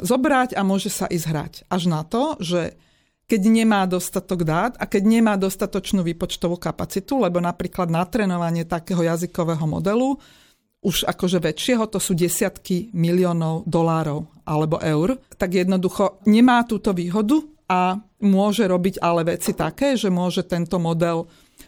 [0.00, 1.54] zobrať a môže sa ísť hrať.
[1.68, 2.80] Až na to, že
[3.26, 9.66] keď nemá dostatok dát a keď nemá dostatočnú výpočtovú kapacitu, lebo napríklad natrénovanie takého jazykového
[9.66, 10.16] modelu
[10.86, 17.42] už akože väčšieho, to sú desiatky miliónov dolárov alebo eur, tak jednoducho nemá túto výhodu
[17.66, 21.26] a môže robiť ale veci také, že môže tento model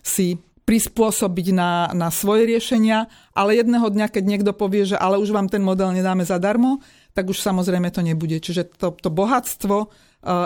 [0.08, 5.32] si prispôsobiť na, na svoje riešenia, ale jedného dňa, keď niekto povie, že ale už
[5.32, 6.84] vám ten model nedáme zadarmo,
[7.16, 8.36] tak už samozrejme to nebude.
[8.36, 9.88] Čiže to, to bohatstvo uh,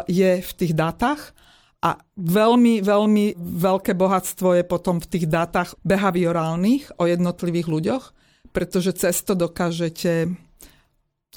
[0.07, 1.35] je v tých dátach
[1.83, 8.05] a veľmi, veľmi veľké bohatstvo je potom v tých dátach behaviorálnych o jednotlivých ľuďoch,
[8.55, 10.31] pretože cez to dokážete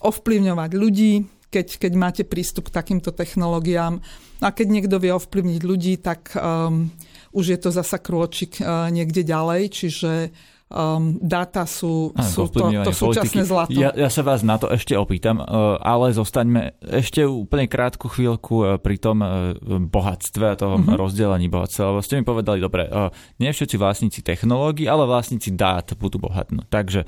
[0.05, 3.97] ovplyvňovať ľudí, keď, keď máte prístup k takýmto technológiám.
[4.45, 6.93] A keď niekto vie ovplyvniť ľudí, tak um,
[7.35, 10.11] už je to zasa krôčik uh, niekde ďalej, čiže
[10.69, 13.77] um, dáta sú, Áno, sú to, to súčasné zlato.
[13.77, 18.55] Ja, ja sa vás na to ešte opýtam, uh, ale zostaňme ešte úplne krátku chvíľku
[18.65, 20.97] uh, pri tom uh, bohatstve a tom uh-huh.
[20.97, 22.89] rozdelení bohatstva, lebo ste mi povedali, dobre,
[23.37, 26.67] nie všetci vlastníci technológií, ale vlastníci dát budú bohatnúť.
[26.69, 26.99] Takže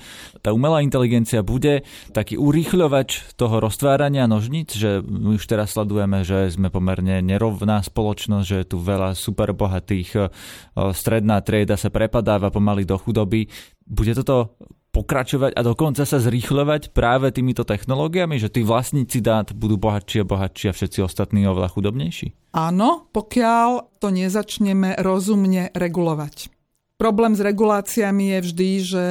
[0.45, 1.81] tá umelá inteligencia bude
[2.13, 8.45] taký urýchľovač toho roztvárania nožníc, že my už teraz sledujeme, že sme pomerne nerovná spoločnosť,
[8.45, 13.49] že je tu veľa super bohatých, uh, stredná trieda sa prepadáva pomaly do chudoby
[13.87, 14.59] bude toto
[14.91, 20.29] pokračovať a dokonca sa zrýchľovať práve týmito technológiami, že tí vlastníci dát budú bohatší a
[20.29, 22.33] bohatší a všetci ostatní oveľa chudobnejší?
[22.57, 26.49] Áno, pokiaľ to nezačneme rozumne regulovať.
[26.97, 29.07] Problém s reguláciami je vždy, že,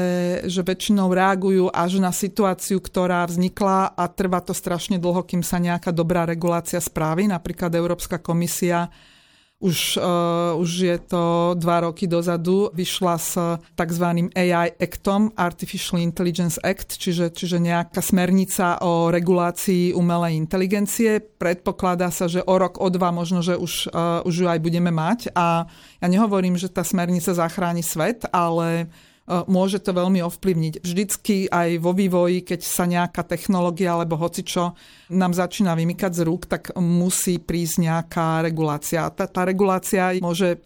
[0.50, 5.62] že väčšinou reagujú až na situáciu, ktorá vznikla a trvá to strašne dlho, kým sa
[5.62, 7.30] nejaká dobrá regulácia spraví.
[7.30, 8.90] Napríklad Európska komisia
[9.56, 13.32] už, uh, už je to dva roky dozadu, vyšla s
[13.72, 14.06] tzv.
[14.36, 21.24] AI Actom, Artificial Intelligence Act, čiže, čiže nejaká smernica o regulácii umelej inteligencie.
[21.24, 24.92] Predpokladá sa, že o rok, o dva možno, že už, uh, už ju aj budeme
[24.92, 25.32] mať.
[25.32, 25.64] A
[26.04, 28.92] ja nehovorím, že tá smernica zachráni svet, ale
[29.26, 30.86] môže to veľmi ovplyvniť.
[30.86, 34.78] Vždycky aj vo vývoji, keď sa nejaká technológia alebo hocičo
[35.10, 39.10] nám začína vymykať z rúk, tak musí prísť nejaká regulácia.
[39.10, 40.58] Tá, tá regulácia môže e,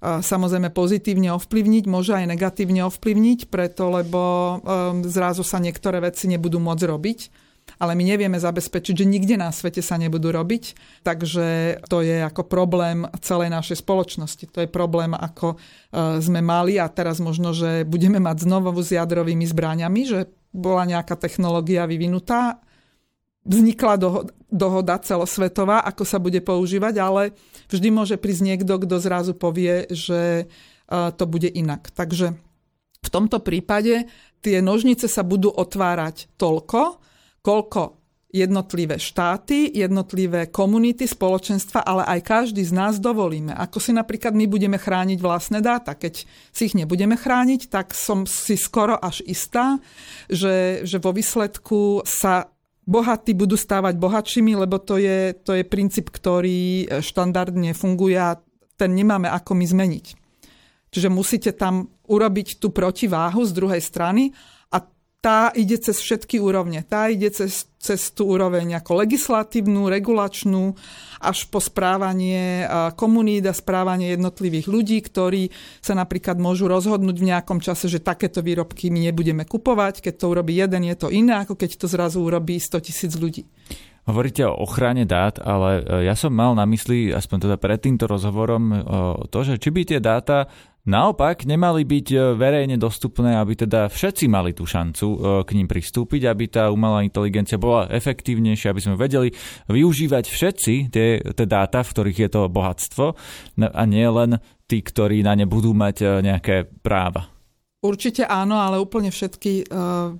[0.00, 4.54] samozrejme pozitívne ovplyvniť, môže aj negatívne ovplyvniť, preto lebo e,
[5.12, 7.20] zrazu sa niektoré veci nebudú môcť robiť
[7.76, 10.76] ale my nevieme zabezpečiť, že nikde na svete sa nebudú robiť.
[11.04, 14.44] Takže to je ako problém celej našej spoločnosti.
[14.52, 15.56] To je problém, ako e,
[16.24, 21.20] sme mali a teraz možno, že budeme mať znovu s jadrovými zbraniami, že bola nejaká
[21.20, 22.64] technológia vyvinutá,
[23.44, 23.94] vznikla
[24.48, 27.22] dohoda, celosvetová, ako sa bude používať, ale
[27.68, 30.44] vždy môže prísť niekto, kto zrazu povie, že e,
[30.88, 31.92] to bude inak.
[31.92, 32.40] Takže
[33.04, 34.08] v tomto prípade
[34.40, 36.98] tie nožnice sa budú otvárať toľko,
[37.46, 38.02] koľko
[38.34, 43.54] jednotlivé štáty, jednotlivé komunity, spoločenstva, ale aj každý z nás dovolíme.
[43.54, 45.94] Ako si napríklad my budeme chrániť vlastné dáta.
[45.94, 49.78] Keď si ich nebudeme chrániť, tak som si skoro až istá,
[50.26, 52.50] že, že vo výsledku sa
[52.84, 58.36] bohatí budú stávať bohatšími, lebo to je, to je princíp, ktorý štandardne funguje a
[58.76, 60.06] ten nemáme ako my zmeniť.
[60.92, 64.30] Čiže musíte tam urobiť tú protiváhu z druhej strany
[65.20, 66.86] tá ide cez všetky úrovne.
[66.86, 70.76] Tá ide cez, cez tú úroveň ako legislatívnu, regulačnú,
[71.18, 72.62] až po správanie
[72.94, 75.50] komunít a správanie jednotlivých ľudí, ktorí
[75.82, 80.04] sa napríklad môžu rozhodnúť v nejakom čase, že takéto výrobky my nebudeme kupovať.
[80.04, 83.48] Keď to urobí jeden, je to iné, ako keď to zrazu urobí 100 tisíc ľudí.
[84.06, 88.06] Hovoríte o ochrane dát, ale e, ja som mal na mysli, aspoň teda pred týmto
[88.06, 88.64] rozhovorom,
[89.34, 90.46] to, že či by tie dáta
[90.86, 96.30] naopak nemali byť e, verejne dostupné, aby teda všetci mali tú šancu k ním pristúpiť,
[96.30, 99.34] aby tá umelá inteligencia bola efektívnejšia, aby sme vedeli
[99.66, 103.06] využívať všetci tie, tie dáta, v ktorých je to bohatstvo
[103.60, 104.38] a nie len
[104.70, 107.28] tí, ktorí na ne budú mať nejaké práva.
[107.84, 109.70] Určite áno, ale úplne všetky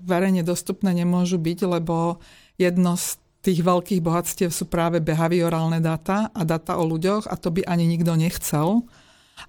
[0.07, 2.23] verejne dostupné nemôžu byť, lebo
[2.61, 7.55] jedno z tých veľkých bohatstiev sú práve behaviorálne dáta a dáta o ľuďoch a to
[7.55, 8.83] by ani nikto nechcel,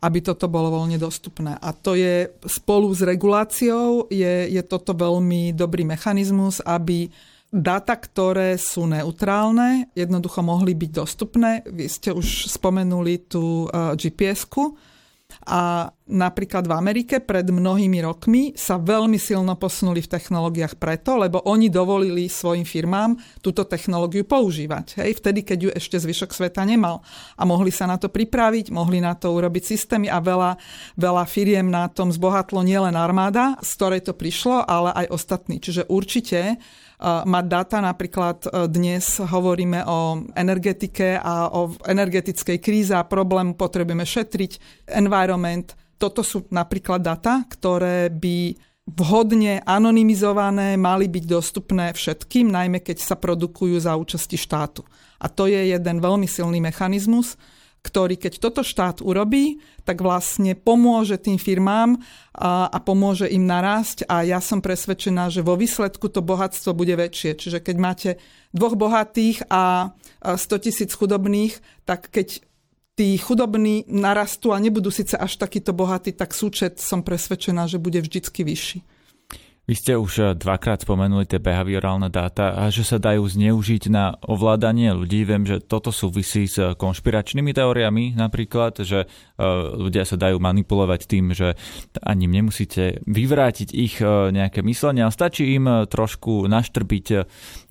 [0.04, 1.56] aby toto bolo voľne dostupné.
[1.58, 7.08] A to je spolu s reguláciou, je, je toto veľmi dobrý mechanizmus, aby
[7.48, 11.64] dáta, ktoré sú neutrálne, jednoducho mohli byť dostupné.
[11.64, 14.76] Vy ste už spomenuli tú uh, GPS-ku,
[15.48, 21.40] a napríklad v Amerike pred mnohými rokmi sa veľmi silno posunuli v technológiách preto, lebo
[21.48, 25.00] oni dovolili svojim firmám túto technológiu používať.
[25.00, 27.00] Hej, vtedy, keď ju ešte zvyšok sveta nemal.
[27.40, 30.60] A mohli sa na to pripraviť, mohli na to urobiť systémy a veľa,
[31.00, 35.64] veľa firiem na tom zbohatlo nielen armáda, z ktorej to prišlo, ale aj ostatní.
[35.64, 36.60] Čiže určite
[37.06, 37.78] mať dáta.
[37.78, 45.78] Napríklad e, dnes hovoríme o energetike a o energetickej kríze a problém potrebujeme šetriť, environment.
[45.98, 53.16] Toto sú napríklad data, ktoré by vhodne anonymizované mali byť dostupné všetkým, najmä keď sa
[53.20, 54.88] produkujú za účasti štátu.
[55.20, 57.36] A to je jeden veľmi silný mechanizmus,
[57.88, 61.96] ktorý keď toto štát urobí, tak vlastne pomôže tým firmám
[62.36, 67.00] a, a pomôže im narásť a ja som presvedčená, že vo výsledku to bohatstvo bude
[67.00, 67.40] väčšie.
[67.40, 68.10] Čiže keď máte
[68.52, 72.44] dvoch bohatých a 100 tisíc chudobných, tak keď
[73.00, 78.04] tí chudobní narastú a nebudú síce až takýto bohatí, tak súčet som presvedčená, že bude
[78.04, 78.97] vždycky vyšší.
[79.68, 84.16] Vy ste už eh, dvakrát spomenuli tie behaviorálne dáta a že sa dajú zneužiť na
[84.24, 85.28] ovládanie ľudí.
[85.28, 89.27] Viem, že toto súvisí s konšpiračnými teóriami napríklad, že eh,
[89.78, 91.54] ľudia sa dajú manipulovať tým, že
[92.02, 97.06] ani nemusíte vyvrátiť ich eh, nejaké myslenie, ale stačí im trošku naštrbiť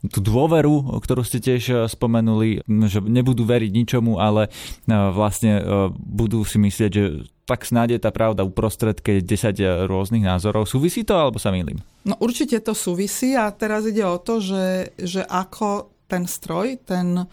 [0.06, 4.48] tú dôveru, ktorú ste tiež spomenuli, že nebudú veriť ničomu, ale
[4.86, 5.58] vlastne
[5.90, 10.66] budú si myslieť, že tak snáď je tá pravda uprostred, keď 10 rôznych názorov.
[10.66, 11.78] Súvisí to, alebo sa milím?
[12.02, 17.26] No určite to súvisí a teraz ide o to, že, že ako ten stroj, ten,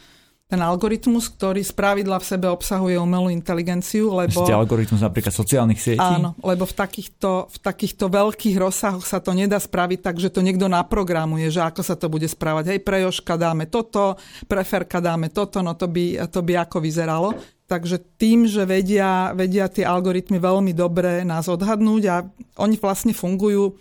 [0.54, 4.46] ten algoritmus, ktorý z pravidla v sebe obsahuje umelú inteligenciu, lebo...
[4.46, 5.98] Ste algoritmus napríklad sociálnych sietí?
[5.98, 10.46] Áno, lebo v takýchto, v takýchto veľkých rozsahoch sa to nedá spraviť tak, že to
[10.46, 12.70] niekto naprogramuje, že ako sa to bude správať.
[12.70, 14.14] Hej, pre Joška dáme toto,
[14.46, 17.34] pre Ferka dáme toto, no to by, to by ako vyzeralo.
[17.66, 22.22] Takže tým, že vedia, vedia tie algoritmy veľmi dobre nás odhadnúť a
[22.62, 23.74] oni vlastne fungujú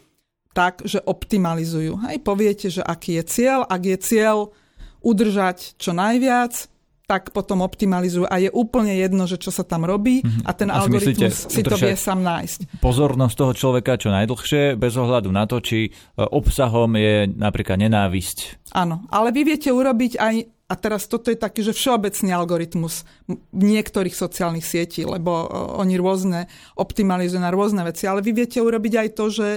[0.57, 2.01] tak, že optimalizujú.
[2.09, 4.57] Hej, poviete, že aký je cieľ, ak je cieľ
[5.03, 6.73] udržať čo najviac,
[7.13, 10.49] tak potom optimalizujú a je úplne jedno, že čo sa tam robí mhm.
[10.49, 12.81] a ten a algoritmus si, si to vie sám nájsť.
[12.81, 18.65] Pozornosť toho človeka čo najdlhšie, bez ohľadu na to, či e, obsahom je napríklad nenávisť.
[18.73, 20.35] Áno, ale vy viete urobiť aj
[20.73, 23.05] a teraz toto je taký, že všeobecný algoritmus
[23.53, 25.45] niektorých sociálnych sietí, lebo
[25.77, 26.49] oni rôzne
[26.81, 29.49] optimalizujú na rôzne veci, ale vy viete urobiť aj to, že,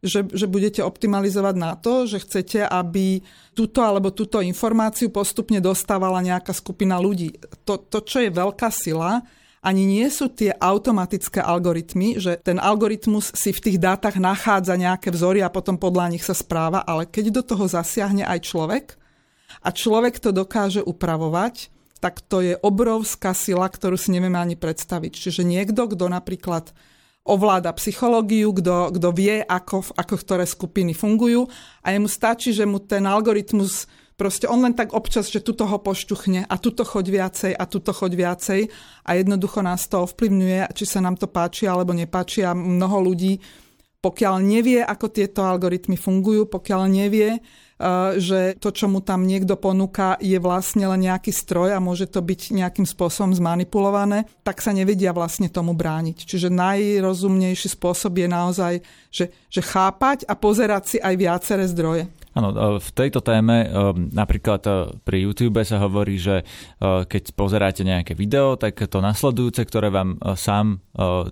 [0.00, 3.20] že, že budete optimalizovať na to, že chcete, aby
[3.52, 7.36] túto alebo túto informáciu postupne dostávala nejaká skupina ľudí.
[7.68, 9.20] To, to čo je veľká sila,
[9.60, 15.12] ani nie sú tie automatické algoritmy, že ten algoritmus si v tých dátach nachádza nejaké
[15.12, 18.86] vzory a potom podľa nich sa správa, ale keď do toho zasiahne aj človek,
[19.60, 21.68] a človek to dokáže upravovať,
[22.00, 25.12] tak to je obrovská sila, ktorú si nevieme ani predstaviť.
[25.12, 26.72] Čiže niekto, kto napríklad
[27.24, 31.46] ovláda psychológiu, kto, kto vie, ako, ako ktoré skupiny fungujú.
[31.84, 33.84] A jemu stačí, že mu ten algoritmus
[34.20, 37.96] proste on len tak občas, že tuto ho poštuchne a tuto choď viacej a tuto
[37.96, 38.60] choď viacej.
[39.08, 42.44] A jednoducho nás to ovplyvňuje, či sa nám to páči alebo nepáči.
[42.44, 43.40] A mnoho ľudí,
[44.04, 47.40] pokiaľ nevie, ako tieto algoritmy fungujú, pokiaľ nevie,
[48.20, 52.20] že to, čo mu tam niekto ponúka, je vlastne len nejaký stroj a môže to
[52.20, 56.28] byť nejakým spôsobom zmanipulované, tak sa nevedia vlastne tomu brániť.
[56.28, 58.74] Čiže najrozumnejší spôsob je naozaj,
[59.08, 62.12] že, že chápať a pozerať si aj viaceré zdroje.
[62.30, 63.66] Áno, v tejto téme
[64.14, 64.62] napríklad
[65.02, 66.46] pri YouTube sa hovorí, že
[66.80, 70.78] keď pozeráte nejaké video, tak to nasledujúce, ktoré vám sám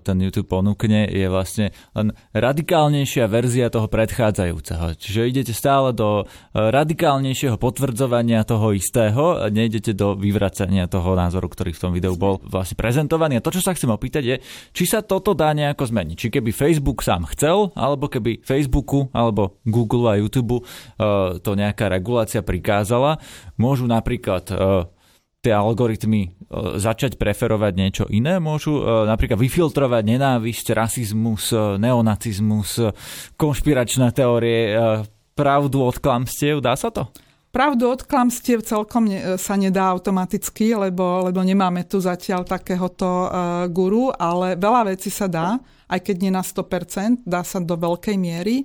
[0.03, 4.99] ten YouTube ponúkne, je vlastne len radikálnejšia verzia toho predchádzajúceho.
[4.99, 11.81] Čiže idete stále do radikálnejšieho potvrdzovania toho istého, nejdete do vyvracania toho názoru, ktorý v
[11.81, 13.39] tom videu bol vlastne prezentovaný.
[13.39, 14.35] A to, čo sa chcem opýtať je,
[14.75, 16.15] či sa toto dá nejako zmeniť.
[16.19, 20.67] Či keby Facebook sám chcel, alebo keby Facebooku, alebo Google a YouTube
[21.39, 23.23] to nejaká regulácia prikázala,
[23.55, 24.57] môžu napríklad eh,
[25.39, 26.31] tie algoritmy eh,
[26.75, 32.91] začať preferovať niečo iné, môžu napríklad vyfiltrovať nenávisť, rasizmus, neonacizmus,
[33.39, 34.75] konšpiračné teórie,
[35.39, 37.07] pravdu od klamstiev, dá sa to?
[37.49, 43.65] Pravdu od klamstiev celkom ne, sa nedá automaticky, lebo, lebo nemáme tu zatiaľ takéhoto uh,
[43.65, 45.57] guru, ale veľa vecí sa dá,
[45.89, 48.61] aj keď nie na 100%, dá sa do veľkej miery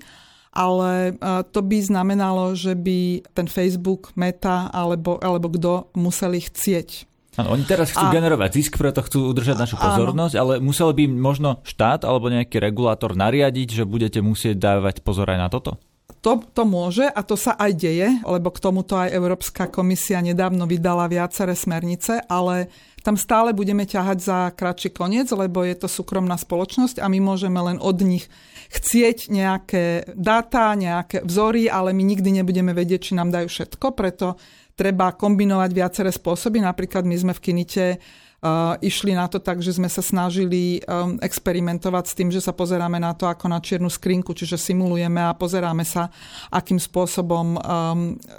[0.54, 7.10] ale e, to by znamenalo, že by ten Facebook, Meta alebo, alebo kto museli chcieť.
[7.34, 10.42] Ano, oni teraz chcú a, generovať zisk, preto chcú udržať našu pozornosť, áno.
[10.46, 15.38] ale musel by možno štát alebo nejaký regulátor nariadiť, že budete musieť dávať pozor aj
[15.42, 15.82] na toto?
[16.24, 20.64] To, to môže a to sa aj deje, lebo k tomuto aj Európska komisia nedávno
[20.64, 22.72] vydala viaceré smernice, ale
[23.04, 27.60] tam stále budeme ťahať za kratší koniec, lebo je to súkromná spoločnosť a my môžeme
[27.60, 28.24] len od nich
[28.72, 29.84] chcieť nejaké
[30.16, 34.40] dáta, nejaké vzory, ale my nikdy nebudeme vedieť, či nám dajú všetko, preto
[34.72, 36.64] treba kombinovať viaceré spôsoby.
[36.64, 37.84] Napríklad my sme v Kinite
[38.84, 43.00] išli na to tak, že sme sa snažili um, experimentovať s tým, že sa pozeráme
[43.00, 46.12] na to ako na čiernu skrinku, čiže simulujeme a pozeráme sa,
[46.52, 47.60] akým spôsobom um,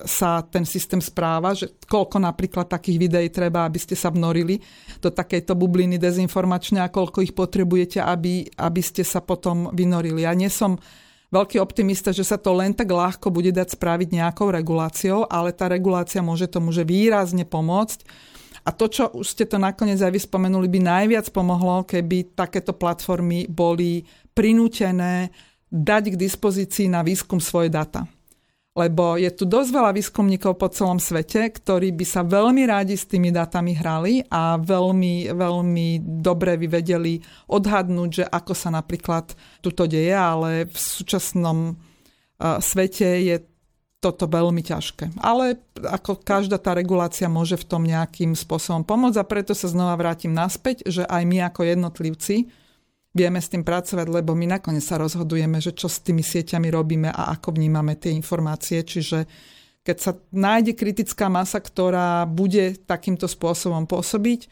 [0.05, 4.61] sa ten systém správa, že koľko napríklad takých videí treba, aby ste sa vnorili
[5.01, 10.21] do takejto bubliny dezinformačne a koľko ich potrebujete, aby, aby ste sa potom vynorili.
[10.21, 10.77] Ja nie som
[11.33, 15.65] veľký optimista, že sa to len tak ľahko bude dať spraviť nejakou reguláciou, ale tá
[15.65, 18.33] regulácia môže tomu, že výrazne pomôcť
[18.65, 22.73] a to, čo už ste to nakoniec aj vy spomenuli, by najviac pomohlo, keby takéto
[22.73, 24.01] platformy boli
[24.33, 25.29] prinútené
[25.69, 28.09] dať k dispozícii na výskum svoje data.
[28.75, 33.07] Lebo je tu dosť veľa výskumníkov po celom svete, ktorí by sa veľmi rádi s
[33.07, 35.87] tými datami hrali a veľmi, veľmi
[36.19, 39.31] dobre by vedeli odhadnúť, že ako sa napríklad
[39.63, 41.79] tuto deje, ale v súčasnom
[42.59, 43.35] svete je
[44.05, 45.17] toto veľmi ťažké.
[45.17, 49.97] Ale ako každá tá regulácia môže v tom nejakým spôsobom pomôcť a preto sa znova
[49.97, 52.45] vrátim naspäť, že aj my ako jednotlivci
[53.17, 57.09] vieme s tým pracovať, lebo my nakoniec sa rozhodujeme, že čo s tými sieťami robíme
[57.09, 58.85] a ako vnímame tie informácie.
[58.85, 59.25] Čiže
[59.81, 64.51] keď sa nájde kritická masa, ktorá bude takýmto spôsobom pôsobiť,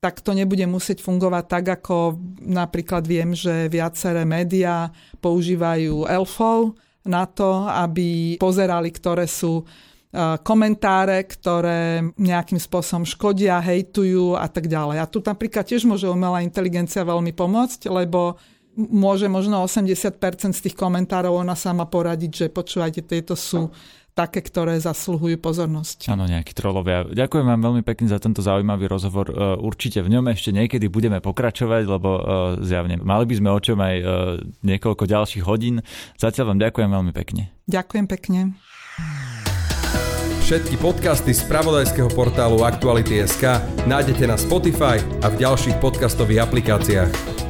[0.00, 4.90] tak to nebude musieť fungovať tak, ako napríklad viem, že viaceré médiá
[5.20, 6.74] používajú elfov,
[7.06, 9.64] na to, aby pozerali, ktoré sú e,
[10.44, 14.96] komentáre, ktoré nejakým spôsobom škodia, hejtujú a tak ďalej.
[15.00, 18.36] A tu napríklad tiež môže umelá inteligencia veľmi pomôcť, lebo
[18.76, 23.68] môže možno 80% z tých komentárov ona sama poradiť, že počúvajte, tieto sú
[24.14, 26.10] také, ktoré zasluhujú pozornosť.
[26.10, 27.06] Áno, nejakí trolovia.
[27.08, 29.30] Ďakujem vám veľmi pekne za tento zaujímavý rozhovor.
[29.30, 32.22] E, určite v ňom ešte niekedy budeme pokračovať, lebo e,
[32.66, 34.04] zjavne mali by sme o čom aj e,
[34.66, 35.80] niekoľko ďalších hodín.
[36.18, 37.54] Zatiaľ vám ďakujem veľmi pekne.
[37.70, 38.38] Ďakujem pekne.
[40.50, 47.49] Všetky podcasty z pravodajského portálu Aktuality.sk nájdete na Spotify a v ďalších podcastových aplikáciách.